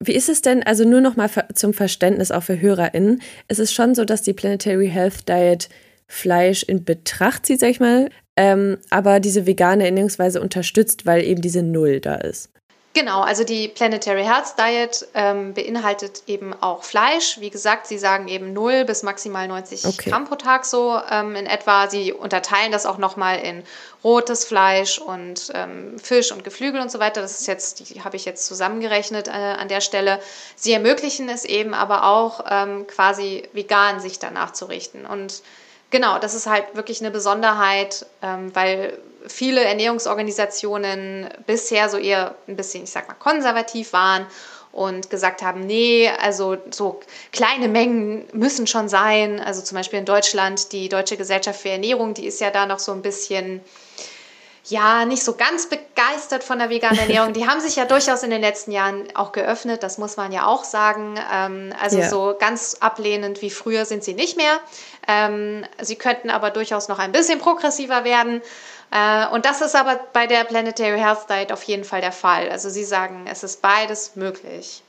Wie 0.00 0.14
ist 0.14 0.28
es 0.28 0.42
denn, 0.42 0.62
also 0.62 0.84
nur 0.84 1.00
noch 1.00 1.16
mal 1.16 1.30
zum 1.54 1.74
Verständnis 1.74 2.30
auch 2.30 2.42
für 2.42 2.60
HörerInnen, 2.60 3.22
es 3.48 3.58
ist 3.58 3.72
schon 3.72 3.94
so, 3.94 4.04
dass 4.04 4.22
die 4.22 4.32
Planetary 4.32 4.88
Health 4.88 5.28
Diet 5.28 5.68
Fleisch 6.08 6.62
in 6.64 6.84
Betracht 6.84 7.46
zieht, 7.46 7.60
sag 7.60 7.70
ich 7.70 7.80
mal, 7.80 8.10
ähm, 8.36 8.78
aber 8.88 9.20
diese 9.20 9.46
vegane 9.46 9.84
Ernährungsweise 9.84 10.40
unterstützt, 10.40 11.06
weil 11.06 11.22
eben 11.22 11.42
diese 11.42 11.62
Null 11.62 12.00
da 12.00 12.16
ist. 12.16 12.50
Genau, 12.92 13.20
also 13.20 13.44
die 13.44 13.68
Planetary 13.68 14.24
Health 14.24 14.54
Diet 14.58 15.06
ähm, 15.14 15.54
beinhaltet 15.54 16.24
eben 16.26 16.52
auch 16.60 16.82
Fleisch. 16.82 17.38
Wie 17.38 17.50
gesagt, 17.50 17.86
sie 17.86 17.98
sagen 17.98 18.26
eben 18.26 18.52
0 18.52 18.84
bis 18.84 19.04
maximal 19.04 19.46
90 19.46 19.84
okay. 19.84 20.10
Gramm 20.10 20.24
pro 20.24 20.34
Tag 20.34 20.64
so 20.64 21.00
ähm, 21.08 21.36
in 21.36 21.46
etwa. 21.46 21.88
Sie 21.88 22.12
unterteilen 22.12 22.72
das 22.72 22.86
auch 22.86 22.98
nochmal 22.98 23.38
in 23.38 23.62
rotes 24.02 24.44
Fleisch 24.44 24.98
und 24.98 25.52
ähm, 25.54 26.00
Fisch 26.00 26.32
und 26.32 26.42
Geflügel 26.42 26.80
und 26.80 26.90
so 26.90 26.98
weiter. 26.98 27.22
Das 27.22 27.38
ist 27.40 27.46
jetzt, 27.46 27.78
die 27.78 28.02
habe 28.02 28.16
ich 28.16 28.24
jetzt 28.24 28.44
zusammengerechnet 28.46 29.28
äh, 29.28 29.30
an 29.30 29.68
der 29.68 29.80
Stelle. 29.80 30.18
Sie 30.56 30.72
ermöglichen 30.72 31.28
es 31.28 31.44
eben 31.44 31.74
aber 31.74 32.04
auch 32.04 32.44
ähm, 32.50 32.88
quasi 32.88 33.48
vegan 33.52 34.00
sich 34.00 34.18
danach 34.18 34.52
zu 34.52 34.64
richten. 34.64 35.06
Und 35.06 35.42
Genau, 35.90 36.20
das 36.20 36.34
ist 36.34 36.46
halt 36.46 36.74
wirklich 36.74 37.00
eine 37.00 37.10
Besonderheit, 37.10 38.06
ähm, 38.22 38.54
weil 38.54 38.96
viele 39.26 39.62
Ernährungsorganisationen 39.64 41.28
bisher 41.46 41.88
so 41.88 41.98
eher 41.98 42.34
ein 42.48 42.56
bisschen, 42.56 42.84
ich 42.84 42.90
sag 42.90 43.08
mal, 43.08 43.14
konservativ 43.14 43.92
waren 43.92 44.26
und 44.72 45.10
gesagt 45.10 45.42
haben, 45.42 45.66
nee, 45.66 46.10
also 46.22 46.56
so 46.70 47.00
kleine 47.32 47.68
Mengen 47.68 48.26
müssen 48.32 48.66
schon 48.66 48.88
sein. 48.88 49.40
Also 49.40 49.62
zum 49.62 49.76
Beispiel 49.76 49.98
in 49.98 50.04
Deutschland, 50.04 50.72
die 50.72 50.88
Deutsche 50.88 51.16
Gesellschaft 51.16 51.60
für 51.60 51.70
Ernährung, 51.70 52.14
die 52.14 52.26
ist 52.26 52.40
ja 52.40 52.50
da 52.50 52.66
noch 52.66 52.78
so 52.78 52.92
ein 52.92 53.02
bisschen 53.02 53.60
ja, 54.70 55.04
nicht 55.04 55.24
so 55.24 55.34
ganz 55.34 55.68
begeistert 55.68 56.44
von 56.44 56.58
der 56.58 56.70
veganen 56.70 56.98
Ernährung. 57.00 57.32
Die 57.32 57.48
haben 57.48 57.60
sich 57.60 57.76
ja 57.76 57.84
durchaus 57.84 58.22
in 58.22 58.30
den 58.30 58.40
letzten 58.40 58.72
Jahren 58.72 59.08
auch 59.14 59.32
geöffnet, 59.32 59.82
das 59.82 59.98
muss 59.98 60.16
man 60.16 60.32
ja 60.32 60.46
auch 60.46 60.64
sagen. 60.64 61.18
Ähm, 61.32 61.74
also 61.80 61.98
ja. 61.98 62.08
so 62.08 62.36
ganz 62.38 62.76
ablehnend 62.80 63.42
wie 63.42 63.50
früher 63.50 63.84
sind 63.84 64.04
sie 64.04 64.14
nicht 64.14 64.36
mehr. 64.36 64.60
Ähm, 65.08 65.64
sie 65.80 65.96
könnten 65.96 66.30
aber 66.30 66.50
durchaus 66.50 66.88
noch 66.88 66.98
ein 66.98 67.12
bisschen 67.12 67.38
progressiver 67.38 68.04
werden. 68.04 68.42
Äh, 68.90 69.28
und 69.28 69.44
das 69.44 69.60
ist 69.60 69.76
aber 69.76 70.00
bei 70.12 70.26
der 70.26 70.44
Planetary 70.44 70.98
Health 70.98 71.28
Diet 71.28 71.52
auf 71.52 71.62
jeden 71.64 71.84
Fall 71.84 72.00
der 72.00 72.12
Fall. 72.12 72.50
Also 72.50 72.68
sie 72.68 72.84
sagen, 72.84 73.26
es 73.30 73.42
ist 73.42 73.62
beides 73.62 74.16
möglich. 74.16 74.82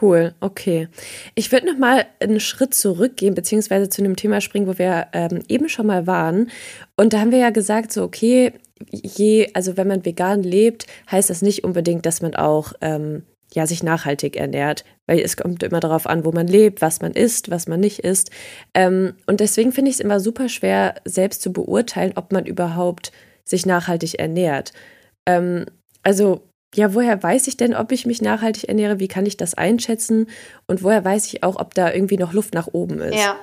Cool, 0.00 0.34
okay. 0.40 0.88
Ich 1.34 1.52
würde 1.52 1.66
noch 1.66 1.78
mal 1.78 2.06
einen 2.18 2.40
Schritt 2.40 2.74
zurückgehen, 2.74 3.34
beziehungsweise 3.34 3.88
zu 3.88 4.02
einem 4.02 4.16
Thema 4.16 4.40
springen, 4.40 4.66
wo 4.66 4.78
wir 4.78 5.08
ähm, 5.12 5.42
eben 5.48 5.68
schon 5.68 5.86
mal 5.86 6.06
waren. 6.06 6.50
Und 6.96 7.12
da 7.12 7.20
haben 7.20 7.30
wir 7.30 7.38
ja 7.38 7.50
gesagt, 7.50 7.92
so, 7.92 8.02
okay, 8.02 8.52
je, 8.90 9.50
also 9.54 9.76
wenn 9.76 9.86
man 9.86 10.04
vegan 10.04 10.42
lebt, 10.42 10.86
heißt 11.10 11.30
das 11.30 11.42
nicht 11.42 11.62
unbedingt, 11.62 12.04
dass 12.04 12.20
man 12.20 12.34
auch 12.34 12.72
ähm, 12.80 13.24
ja, 13.54 13.66
sich 13.66 13.82
nachhaltig 13.82 14.36
ernährt, 14.36 14.84
weil 15.06 15.20
es 15.20 15.36
kommt 15.36 15.62
immer 15.62 15.80
darauf 15.80 16.06
an, 16.06 16.24
wo 16.24 16.32
man 16.32 16.46
lebt, 16.46 16.82
was 16.82 17.00
man 17.00 17.12
isst, 17.12 17.50
was 17.50 17.68
man 17.68 17.80
nicht 17.80 18.00
isst. 18.00 18.30
Ähm, 18.74 19.14
und 19.26 19.40
deswegen 19.40 19.72
finde 19.72 19.90
ich 19.90 19.96
es 19.96 20.00
immer 20.00 20.20
super 20.20 20.48
schwer, 20.48 20.96
selbst 21.04 21.42
zu 21.42 21.52
beurteilen, 21.52 22.12
ob 22.16 22.32
man 22.32 22.44
überhaupt 22.44 23.12
sich 23.46 23.64
nachhaltig 23.64 24.18
ernährt. 24.18 24.72
Ähm, 25.24 25.64
also, 26.02 26.42
ja, 26.74 26.94
woher 26.94 27.22
weiß 27.22 27.46
ich 27.46 27.56
denn, 27.56 27.74
ob 27.74 27.92
ich 27.92 28.04
mich 28.04 28.20
nachhaltig 28.20 28.68
ernähre? 28.68 29.00
Wie 29.00 29.08
kann 29.08 29.24
ich 29.24 29.36
das 29.36 29.54
einschätzen? 29.54 30.28
Und 30.66 30.82
woher 30.82 31.04
weiß 31.04 31.26
ich 31.26 31.42
auch, 31.42 31.56
ob 31.56 31.74
da 31.74 31.92
irgendwie 31.92 32.18
noch 32.18 32.32
Luft 32.32 32.52
nach 32.52 32.68
oben 32.72 33.00
ist? 33.00 33.16
Ja, 33.16 33.36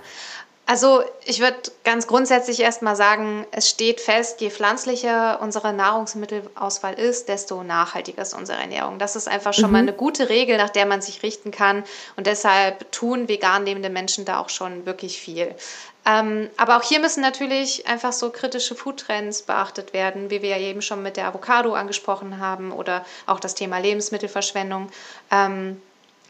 also 0.66 1.04
ich 1.26 1.42
würde 1.42 1.58
ganz 1.84 2.08
grundsätzlich 2.08 2.62
erstmal 2.62 2.96
sagen, 2.96 3.46
es 3.52 3.70
steht 3.70 4.00
fest, 4.00 4.40
je 4.40 4.50
pflanzlicher 4.50 5.42
unsere 5.42 5.74
Nahrungsmittelauswahl 5.74 6.94
ist, 6.94 7.28
desto 7.28 7.64
nachhaltiger 7.64 8.22
ist 8.22 8.34
unsere 8.34 8.60
Ernährung. 8.60 8.98
Das 8.98 9.18
ist 9.18 9.28
einfach 9.28 9.54
schon 9.54 9.66
mhm. 9.66 9.72
mal 9.72 9.80
eine 9.80 9.94
gute 9.94 10.30
Regel, 10.30 10.56
nach 10.58 10.70
der 10.70 10.86
man 10.86 11.02
sich 11.02 11.22
richten 11.22 11.52
kann. 11.52 11.84
Und 12.16 12.28
deshalb 12.28 12.90
tun 12.94 13.28
vegan 13.28 13.66
lebende 13.66 13.90
Menschen 13.90 14.24
da 14.24 14.40
auch 14.40 14.50
schon 14.50 14.86
wirklich 14.86 15.20
viel. 15.20 15.54
Ähm, 16.06 16.50
aber 16.58 16.78
auch 16.78 16.84
hier 16.84 17.00
müssen 17.00 17.22
natürlich 17.22 17.88
einfach 17.88 18.12
so 18.12 18.30
kritische 18.30 18.76
Foodtrends 18.76 19.44
beachtet 19.44 19.94
werden, 19.94 20.30
wie 20.30 20.42
wir 20.42 20.50
ja 20.50 20.58
eben 20.58 20.82
schon 20.82 21.02
mit 21.02 21.16
der 21.16 21.28
Avocado 21.28 21.74
angesprochen 21.74 22.40
haben 22.40 22.72
oder 22.72 23.06
auch 23.26 23.40
das 23.40 23.56
Thema 23.56 23.78
Lebensmittelverschwendung. 23.78 24.90
Ähm, 25.32 25.82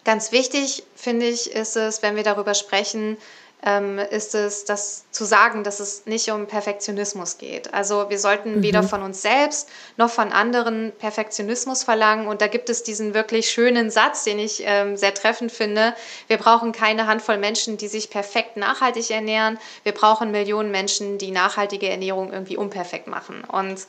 ganz 0.05 0.31
wichtig, 0.31 0.83
finde 0.95 1.27
ich, 1.27 1.51
ist 1.51 1.75
es, 1.75 2.03
wenn 2.03 2.15
wir 2.15 2.23
darüber 2.23 2.53
sprechen, 2.53 3.17
ähm, 3.65 3.97
ist 3.97 4.35
es, 4.35 4.65
das 4.65 5.05
zu 5.11 5.23
sagen, 5.23 5.63
dass 5.63 5.79
es 5.79 6.05
nicht 6.05 6.29
um 6.31 6.47
Perfektionismus 6.47 7.37
geht. 7.37 7.73
Also 7.73 8.09
wir 8.09 8.19
sollten 8.19 8.57
mhm. 8.57 8.63
weder 8.63 8.83
von 8.83 9.01
uns 9.01 9.21
selbst 9.21 9.69
noch 9.95 10.09
von 10.09 10.33
anderen 10.33 10.91
Perfektionismus 10.99 11.83
verlangen. 11.83 12.27
Und 12.27 12.41
da 12.41 12.47
gibt 12.47 12.69
es 12.69 12.83
diesen 12.83 13.13
wirklich 13.13 13.49
schönen 13.49 13.89
Satz, 13.89 14.25
den 14.25 14.37
ich 14.37 14.63
ähm, 14.65 14.97
sehr 14.97 15.13
treffend 15.13 15.51
finde. 15.51 15.95
Wir 16.27 16.37
brauchen 16.37 16.73
keine 16.73 17.07
Handvoll 17.07 17.37
Menschen, 17.37 17.77
die 17.77 17.87
sich 17.87 18.09
perfekt 18.09 18.57
nachhaltig 18.57 19.09
ernähren. 19.11 19.57
Wir 19.83 19.93
brauchen 19.93 20.31
Millionen 20.31 20.71
Menschen, 20.71 21.17
die 21.17 21.31
nachhaltige 21.31 21.89
Ernährung 21.89 22.33
irgendwie 22.33 22.57
unperfekt 22.57 23.07
machen. 23.07 23.43
Und 23.45 23.87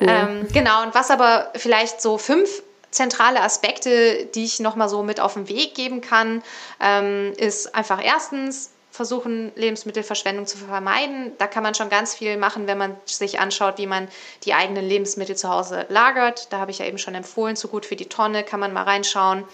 cool. 0.00 0.08
ähm, 0.08 0.48
genau, 0.52 0.82
und 0.82 0.94
was 0.94 1.10
aber 1.10 1.52
vielleicht 1.54 2.02
so 2.02 2.18
fünf 2.18 2.62
zentrale 2.90 3.40
Aspekte, 3.40 4.26
die 4.34 4.44
ich 4.44 4.60
nochmal 4.60 4.88
so 4.88 5.02
mit 5.02 5.18
auf 5.18 5.34
den 5.34 5.48
Weg 5.48 5.74
geben 5.74 6.00
kann, 6.00 6.42
ähm, 6.80 7.32
ist 7.36 7.74
einfach 7.74 8.04
erstens 8.04 8.71
versuchen, 8.92 9.52
Lebensmittelverschwendung 9.56 10.46
zu 10.46 10.58
vermeiden. 10.58 11.32
Da 11.38 11.46
kann 11.46 11.62
man 11.62 11.74
schon 11.74 11.88
ganz 11.88 12.14
viel 12.14 12.36
machen, 12.36 12.66
wenn 12.66 12.76
man 12.76 12.94
sich 13.06 13.40
anschaut, 13.40 13.78
wie 13.78 13.86
man 13.86 14.06
die 14.44 14.52
eigenen 14.52 14.86
Lebensmittel 14.86 15.34
zu 15.34 15.48
Hause 15.48 15.86
lagert. 15.88 16.52
Da 16.52 16.58
habe 16.58 16.70
ich 16.70 16.78
ja 16.78 16.84
eben 16.84 16.98
schon 16.98 17.14
empfohlen, 17.14 17.56
so 17.56 17.68
gut 17.68 17.86
für 17.86 17.96
die 17.96 18.04
Tonne 18.06 18.44
kann 18.44 18.60
man 18.60 18.74
mal 18.74 18.82
reinschauen. 18.82 19.44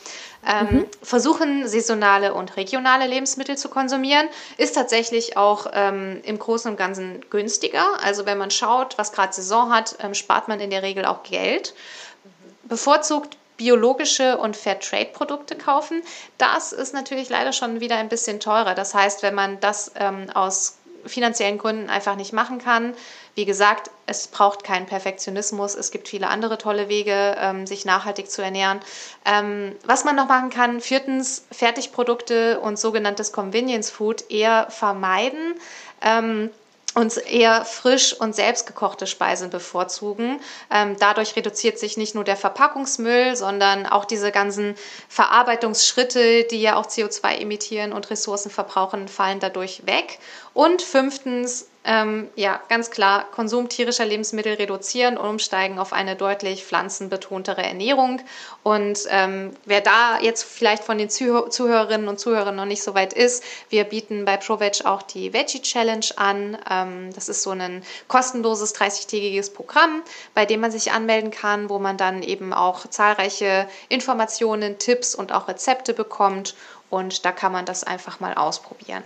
Ähm, 0.45 0.67
mhm. 0.71 0.87
Versuchen, 1.03 1.69
saisonale 1.69 2.35
und 2.35 2.57
regionale 2.57 3.07
Lebensmittel 3.07 3.57
zu 3.57 3.69
konsumieren, 3.69 4.29
ist 4.57 4.75
tatsächlich 4.75 5.37
auch 5.37 5.69
ähm, 5.73 6.21
im 6.25 6.41
Großen 6.41 6.69
und 6.69 6.77
Ganzen 6.77 7.25
günstiger. 7.31 8.03
Also 8.03 8.27
wenn 8.27 8.39
man 8.39 8.51
schaut, 8.51 8.99
was 8.99 9.13
gerade 9.13 9.33
Saison 9.33 9.73
hat, 9.73 9.97
ähm, 10.03 10.15
spart 10.15 10.49
man 10.49 10.59
in 10.59 10.71
der 10.71 10.83
Regel 10.83 11.05
auch 11.05 11.23
Geld. 11.23 11.75
Bevorzugt 12.65 13.37
biologische 13.59 14.39
und 14.39 14.57
Fairtrade-Produkte 14.57 15.57
kaufen. 15.57 16.03
Das 16.39 16.73
ist 16.73 16.95
natürlich 16.95 17.29
leider 17.29 17.53
schon 17.53 17.81
wieder 17.81 17.97
ein 17.97 18.09
bisschen 18.09 18.41
teurer. 18.41 18.75
Das 18.75 18.95
heißt, 18.95 19.23
wenn 19.23 19.35
man 19.35 19.61
das 19.61 19.93
ähm, 19.97 20.31
aus 20.33 20.79
finanziellen 21.05 21.59
Gründen 21.59 21.91
einfach 21.91 22.17
nicht 22.17 22.33
machen 22.33 22.59
kann. 22.59 22.95
Wie 23.35 23.45
gesagt, 23.45 23.91
es 24.07 24.27
braucht 24.27 24.65
keinen 24.65 24.87
Perfektionismus. 24.87 25.75
Es 25.75 25.91
gibt 25.91 26.09
viele 26.09 26.29
andere 26.29 26.59
tolle 26.59 26.89
Wege, 26.89 27.37
ähm, 27.39 27.67
sich 27.67 27.85
nachhaltig 27.85 28.31
zu 28.31 28.43
ernähren. 28.43 28.81
Ähm, 29.25 29.77
was 29.85 30.05
man 30.05 30.17
noch 30.17 30.29
machen 30.29 30.51
kann, 30.51 30.81
viertens, 30.81 31.47
Fertigprodukte 31.53 32.61
und 32.61 32.79
sogenanntes 32.79 33.33
Convenience 33.33 33.91
Food 33.91 34.31
eher 34.31 34.67
vermeiden. 34.71 35.55
Ähm, 36.03 36.51
uns 36.95 37.17
eher 37.17 37.65
frisch 37.65 38.13
und 38.13 38.35
selbstgekochte 38.35 39.07
Speisen 39.07 39.51
bevorzugen. 39.51 40.41
Ähm, 40.71 40.97
dadurch 40.99 41.37
reduziert 41.37 41.79
sich 41.79 41.97
nicht 41.97 42.15
nur 42.15 42.25
der 42.25 42.37
Verpackungsmüll, 42.37 43.37
sondern 43.37 43.87
auch 43.87 44.05
diese 44.05 44.33
ganzen 44.33 44.75
Verarbeitungsschritte, 45.09 46.45
die 46.45 46.61
ja 46.61 46.77
auch 46.77 46.87
CO2 46.87 47.41
emittieren 47.41 47.93
und 47.93 48.11
Ressourcen 48.11 48.51
verbrauchen, 48.51 49.09
fallen 49.09 49.41
dadurch 49.41 49.87
weg. 49.87 50.19
Und 50.55 50.83
fünftens, 50.83 51.67
ähm, 51.91 52.29
ja, 52.37 52.61
ganz 52.69 52.91
klar, 52.91 53.25
Konsum 53.31 53.71
tierischer 53.71 54.05
Lebensmittel 54.05 54.53
reduzieren 54.53 55.17
und 55.17 55.27
umsteigen 55.27 55.79
auf 55.79 55.95
eine 55.95 56.17
deutlich 56.17 56.63
pflanzenbetontere 56.63 57.63
Ernährung. 57.63 58.21
Und 58.63 58.99
ähm, 59.09 59.57
wer 59.65 59.81
da 59.81 60.19
jetzt 60.21 60.43
vielleicht 60.43 60.85
von 60.85 60.99
den 60.99 61.09
Zuh 61.09 61.49
Zuhörerinnen 61.49 62.07
und 62.07 62.21
Zuhörern 62.21 62.57
noch 62.57 62.67
nicht 62.67 62.83
so 62.83 62.95
weit 62.95 63.15
ist, 63.15 63.43
wir 63.71 63.85
bieten 63.85 64.27
bei 64.27 64.37
ProVeg 64.37 64.85
auch 64.85 65.01
die 65.01 65.33
Veggie 65.33 65.63
Challenge 65.63 66.05
an. 66.17 66.59
Ähm, 66.71 67.11
das 67.15 67.31
ist 67.31 67.43
so 67.43 67.53
ein 67.53 67.83
kostenloses 68.07 68.75
30-tägiges 68.75 69.55
Programm, 69.55 70.03
bei 70.35 70.45
dem 70.45 70.61
man 70.61 70.71
sich 70.71 70.93
anmelden 70.93 71.31
kann, 71.31 71.71
wo 71.71 71.79
man 71.79 71.97
dann 71.97 72.23
eben 72.23 72.53
auch 72.53 72.87
zahlreiche 72.87 73.67
Informationen, 73.89 74.79
Tipps 74.79 75.15
und 75.15 75.33
auch 75.33 75.49
Rezepte 75.49 75.95
bekommt. 75.95 76.55
Und 76.91 77.25
da 77.25 77.33
kann 77.33 77.53
man 77.53 77.65
das 77.65 77.83
einfach 77.83 78.21
mal 78.21 78.35
ausprobieren. 78.35 79.05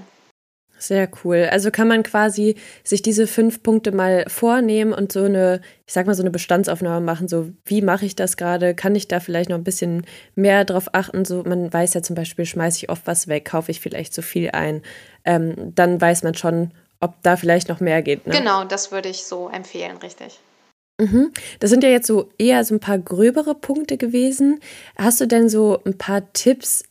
Sehr 0.83 1.09
cool. 1.23 1.49
Also 1.49 1.71
kann 1.71 1.87
man 1.87 2.03
quasi 2.03 2.57
sich 2.83 3.03
diese 3.03 3.29
fünf 3.29 3.63
Punkte 3.63 3.93
mal 3.93 4.25
vornehmen 4.27 4.93
und 4.93 5.13
so 5.13 5.23
eine, 5.23 5.61
ich 5.87 5.93
sag 5.93 6.07
mal, 6.07 6.15
so 6.15 6.25
eine 6.25 6.33
Bestandsaufnahme 6.33 7.07
machen. 7.07 7.29
So, 7.29 7.51
wie 7.65 7.83
mache 7.83 8.05
ich 8.05 8.17
das 8.17 8.37
gerade? 8.37 8.75
Kann 8.75 8.97
ich 8.97 9.07
da 9.07 9.21
vielleicht 9.21 9.49
noch 9.49 9.59
ein 9.59 9.63
bisschen 9.63 10.05
mehr 10.35 10.65
drauf 10.65 10.89
achten? 10.93 11.25
So, 11.25 11.45
man 11.45 11.73
weiß 11.73 11.95
ja 11.95 12.03
zum 12.03 12.17
Beispiel, 12.17 12.47
schmeiße 12.47 12.79
ich 12.79 12.91
oft 12.91 13.07
was 13.07 13.29
weg, 13.29 13.45
kaufe 13.45 13.71
ich 13.71 13.81
vielleicht 13.81 14.13
zu 14.13 14.23
viel 14.23 14.51
ein. 14.51 14.83
Ähm, 15.25 15.73
dann 15.73 16.01
weiß 16.01 16.25
man 16.25 16.35
schon, 16.35 16.73
ob 16.99 17.15
da 17.23 17.37
vielleicht 17.37 17.69
noch 17.69 17.79
mehr 17.79 18.03
geht. 18.03 18.27
Ne? 18.27 18.37
Genau, 18.37 18.65
das 18.65 18.91
würde 18.91 19.09
ich 19.09 19.25
so 19.25 19.49
empfehlen, 19.49 19.99
richtig. 19.99 20.41
Mhm. 20.99 21.31
Das 21.61 21.71
sind 21.71 21.85
ja 21.85 21.91
jetzt 21.91 22.09
so 22.09 22.29
eher 22.39 22.65
so 22.65 22.75
ein 22.75 22.81
paar 22.81 22.99
gröbere 22.99 23.55
Punkte 23.55 23.99
gewesen. 23.99 24.59
Hast 24.97 25.21
du 25.21 25.27
denn 25.27 25.49
so 25.49 25.81
ein 25.85 25.97
paar 25.97 26.33
Tipps, 26.33 26.83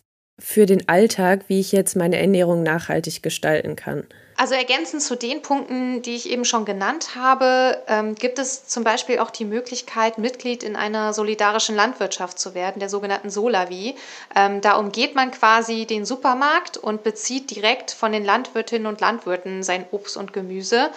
für 0.42 0.66
den 0.66 0.90
Alltag, 0.90 1.46
wie 1.48 1.60
ich 1.60 1.72
jetzt 1.72 1.96
meine 1.96 2.18
Ernährung 2.18 2.64
nachhaltig 2.64 3.22
gestalten 3.22 3.76
kann. 3.76 4.06
Also 4.38 4.56
ergänzend 4.56 5.04
zu 5.04 5.16
den 5.16 5.44
Punkten, 5.44 6.02
die 6.02 6.16
ich 6.16 6.28
eben 6.28 6.46
schon 6.46 6.66
genannt 6.66 7.10
habe, 7.16 7.78
ähm, 7.88 8.16
gibt 8.16 8.40
es 8.40 8.66
zum 8.66 8.84
Beispiel 8.84 9.20
auch 9.20 9.30
die 9.30 9.46
Möglichkeit, 9.46 10.18
Mitglied 10.18 10.64
in 10.64 10.76
einer 10.76 11.14
solidarischen 11.14 11.76
Landwirtschaft 11.76 12.40
zu 12.40 12.56
werden, 12.56 12.80
der 12.80 12.90
sogenannten 12.90 13.30
Solavi. 13.30 13.96
Ähm, 14.36 14.60
da 14.62 14.78
umgeht 14.78 15.14
man 15.14 15.30
quasi 15.30 15.86
den 15.86 16.06
Supermarkt 16.06 16.78
und 16.78 17.04
bezieht 17.04 17.52
direkt 17.52 17.92
von 17.92 18.12
den 18.12 18.26
Landwirtinnen 18.26 18.88
und 18.88 19.00
Landwirten 19.00 19.62
sein 19.62 19.86
Obst 19.92 20.18
und 20.18 20.34
Gemüse 20.34 20.90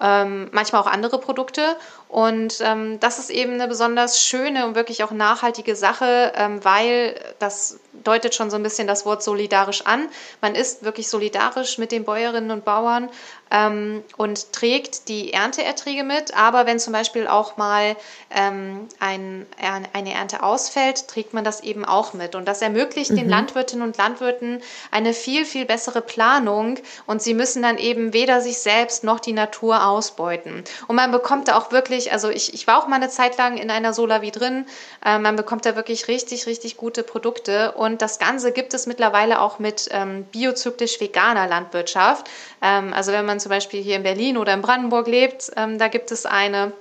ähm, 0.00 0.48
manchmal 0.52 0.82
auch 0.82 0.86
andere 0.86 1.18
Produkte. 1.18 1.76
Und 2.12 2.60
ähm, 2.60 3.00
das 3.00 3.18
ist 3.18 3.30
eben 3.30 3.54
eine 3.54 3.68
besonders 3.68 4.20
schöne 4.20 4.66
und 4.66 4.74
wirklich 4.74 5.02
auch 5.02 5.12
nachhaltige 5.12 5.74
Sache, 5.74 6.30
ähm, 6.36 6.62
weil 6.62 7.18
das 7.38 7.80
deutet 8.04 8.34
schon 8.34 8.50
so 8.50 8.56
ein 8.56 8.62
bisschen 8.62 8.86
das 8.86 9.06
Wort 9.06 9.22
solidarisch 9.22 9.86
an. 9.86 10.08
Man 10.42 10.54
ist 10.54 10.82
wirklich 10.84 11.08
solidarisch 11.08 11.78
mit 11.78 11.90
den 11.90 12.04
Bäuerinnen 12.04 12.50
und 12.50 12.66
Bauern 12.66 13.08
ähm, 13.50 14.02
und 14.16 14.52
trägt 14.52 15.08
die 15.08 15.32
Ernteerträge 15.32 16.04
mit. 16.04 16.36
Aber 16.36 16.66
wenn 16.66 16.78
zum 16.78 16.92
Beispiel 16.92 17.26
auch 17.26 17.56
mal 17.56 17.96
ähm, 18.30 18.88
ein, 18.98 19.46
eine 19.92 20.14
Ernte 20.14 20.42
ausfällt, 20.42 21.08
trägt 21.08 21.34
man 21.34 21.44
das 21.44 21.60
eben 21.60 21.84
auch 21.84 22.14
mit. 22.14 22.34
Und 22.34 22.46
das 22.46 22.62
ermöglicht 22.62 23.10
mhm. 23.10 23.16
den 23.16 23.28
Landwirtinnen 23.28 23.86
und 23.86 23.98
Landwirten 23.98 24.62
eine 24.90 25.12
viel, 25.12 25.44
viel 25.44 25.66
bessere 25.66 26.00
Planung. 26.00 26.78
Und 27.06 27.22
sie 27.22 27.34
müssen 27.34 27.62
dann 27.62 27.78
eben 27.78 28.12
weder 28.12 28.40
sich 28.40 28.58
selbst 28.58 29.04
noch 29.04 29.20
die 29.20 29.32
Natur 29.32 29.86
ausbeuten. 29.86 30.64
Und 30.88 30.96
man 30.96 31.12
bekommt 31.12 31.48
da 31.48 31.58
auch 31.58 31.72
wirklich, 31.72 32.01
also 32.10 32.30
ich, 32.30 32.54
ich 32.54 32.66
war 32.66 32.82
auch 32.82 32.88
mal 32.88 32.96
eine 32.96 33.10
Zeit 33.10 33.36
lang 33.36 33.58
in 33.58 33.70
einer 33.70 33.92
Solavi 33.92 34.30
drin, 34.30 34.66
äh, 35.04 35.18
man 35.18 35.36
bekommt 35.36 35.66
da 35.66 35.76
wirklich 35.76 36.08
richtig, 36.08 36.46
richtig 36.46 36.76
gute 36.76 37.02
Produkte. 37.02 37.72
Und 37.72 38.00
das 38.00 38.18
Ganze 38.18 38.52
gibt 38.52 38.72
es 38.72 38.86
mittlerweile 38.86 39.40
auch 39.40 39.58
mit 39.58 39.88
ähm, 39.92 40.24
biozyklisch 40.32 41.00
veganer 41.00 41.46
Landwirtschaft. 41.46 42.28
Ähm, 42.62 42.92
also 42.94 43.12
wenn 43.12 43.26
man 43.26 43.38
zum 43.38 43.50
Beispiel 43.50 43.82
hier 43.82 43.96
in 43.96 44.02
Berlin 44.02 44.38
oder 44.38 44.54
in 44.54 44.62
Brandenburg 44.62 45.06
lebt, 45.06 45.52
ähm, 45.56 45.78
da 45.78 45.88
gibt 45.88 46.10
es 46.10 46.26
eine. 46.26 46.72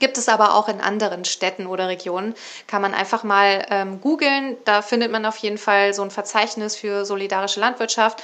Gibt 0.00 0.18
es 0.18 0.28
aber 0.28 0.56
auch 0.56 0.68
in 0.68 0.80
anderen 0.80 1.24
Städten 1.24 1.68
oder 1.68 1.86
Regionen. 1.86 2.34
Kann 2.66 2.82
man 2.82 2.92
einfach 2.92 3.22
mal 3.22 3.64
ähm, 3.70 4.00
googeln. 4.00 4.56
Da 4.64 4.82
findet 4.82 5.12
man 5.12 5.24
auf 5.24 5.36
jeden 5.36 5.58
Fall 5.58 5.94
so 5.94 6.02
ein 6.02 6.10
Verzeichnis 6.10 6.74
für 6.74 7.04
solidarische 7.04 7.60
Landwirtschaft. 7.60 8.20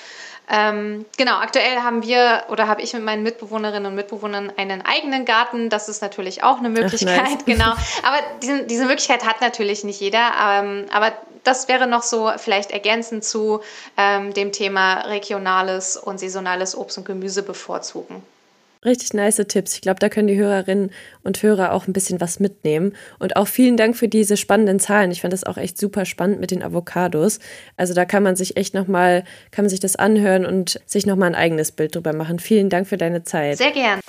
Ähm, 0.50 1.06
genau, 1.16 1.36
aktuell 1.36 1.78
haben 1.78 2.02
wir 2.02 2.44
oder 2.50 2.68
habe 2.68 2.82
ich 2.82 2.92
mit 2.92 3.02
meinen 3.02 3.22
Mitbewohnerinnen 3.22 3.86
und 3.86 3.94
Mitbewohnern 3.94 4.52
einen 4.56 4.82
eigenen 4.82 5.24
Garten. 5.24 5.70
Das 5.70 5.88
ist 5.88 6.02
natürlich 6.02 6.42
auch 6.42 6.58
eine 6.58 6.68
Möglichkeit, 6.68 7.22
Ach, 7.24 7.30
nice. 7.30 7.38
genau. 7.46 7.72
Aber 8.02 8.18
diese, 8.42 8.64
diese 8.64 8.84
Möglichkeit 8.84 9.24
hat 9.24 9.40
natürlich 9.40 9.84
nicht 9.84 10.00
jeder. 10.00 10.30
Ähm, 10.40 10.86
aber 10.92 11.12
das 11.44 11.68
wäre 11.68 11.86
noch 11.86 12.02
so 12.02 12.30
vielleicht 12.36 12.70
ergänzend 12.70 13.24
zu 13.24 13.60
ähm, 13.96 14.34
dem 14.34 14.52
Thema 14.52 15.00
regionales 15.02 15.96
und 15.96 16.18
saisonales 16.18 16.76
Obst 16.76 16.98
und 16.98 17.04
Gemüse 17.04 17.42
bevorzugen. 17.42 18.22
Richtig 18.84 19.14
nice 19.14 19.36
Tipps. 19.46 19.74
Ich 19.74 19.80
glaube, 19.80 20.00
da 20.00 20.08
können 20.08 20.26
die 20.26 20.36
Hörerinnen 20.36 20.90
und 21.22 21.40
Hörer 21.40 21.72
auch 21.72 21.86
ein 21.86 21.92
bisschen 21.92 22.20
was 22.20 22.40
mitnehmen. 22.40 22.94
Und 23.20 23.36
auch 23.36 23.46
vielen 23.46 23.76
Dank 23.76 23.96
für 23.96 24.08
diese 24.08 24.36
spannenden 24.36 24.80
Zahlen. 24.80 25.12
Ich 25.12 25.20
fand 25.20 25.32
das 25.32 25.44
auch 25.44 25.56
echt 25.56 25.78
super 25.78 26.04
spannend 26.04 26.40
mit 26.40 26.50
den 26.50 26.64
Avocados. 26.64 27.38
Also 27.76 27.94
da 27.94 28.04
kann 28.04 28.24
man 28.24 28.34
sich 28.34 28.56
echt 28.56 28.74
nochmal, 28.74 29.22
kann 29.52 29.64
man 29.64 29.70
sich 29.70 29.78
das 29.78 29.94
anhören 29.94 30.44
und 30.44 30.80
sich 30.84 31.06
nochmal 31.06 31.28
ein 31.28 31.36
eigenes 31.36 31.70
Bild 31.70 31.94
drüber 31.94 32.12
machen. 32.12 32.40
Vielen 32.40 32.70
Dank 32.70 32.88
für 32.88 32.96
deine 32.96 33.22
Zeit. 33.22 33.58
Sehr 33.58 33.70
gern. 33.70 34.00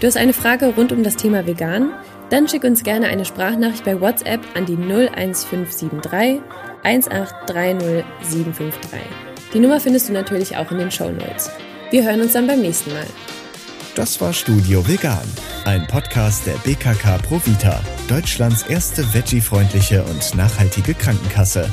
Du 0.00 0.06
hast 0.06 0.18
eine 0.18 0.34
Frage 0.34 0.66
rund 0.66 0.92
um 0.92 1.02
das 1.02 1.16
Thema 1.16 1.46
vegan? 1.46 1.90
Dann 2.28 2.46
schick 2.46 2.64
uns 2.64 2.82
gerne 2.82 3.08
eine 3.08 3.24
Sprachnachricht 3.24 3.84
bei 3.84 4.00
WhatsApp 4.00 4.40
an 4.54 4.66
die 4.66 4.76
01573 4.76 6.40
1830753. 6.84 8.04
Die 9.52 9.58
Nummer 9.58 9.80
findest 9.80 10.08
du 10.08 10.12
natürlich 10.12 10.56
auch 10.56 10.70
in 10.70 10.78
den 10.78 10.90
Show 10.90 11.10
Notes. 11.10 11.50
Wir 11.90 12.04
hören 12.04 12.20
uns 12.20 12.34
dann 12.34 12.46
beim 12.46 12.60
nächsten 12.60 12.92
Mal. 12.92 13.06
Das 13.96 14.20
war 14.20 14.32
Studio 14.32 14.86
Vegan, 14.86 15.18
ein 15.64 15.84
Podcast 15.88 16.46
der 16.46 16.54
BKK 16.58 17.18
Provita, 17.18 17.82
Deutschlands 18.08 18.62
erste 18.62 19.02
veggie-freundliche 19.12 20.04
und 20.04 20.34
nachhaltige 20.36 20.94
Krankenkasse. 20.94 21.68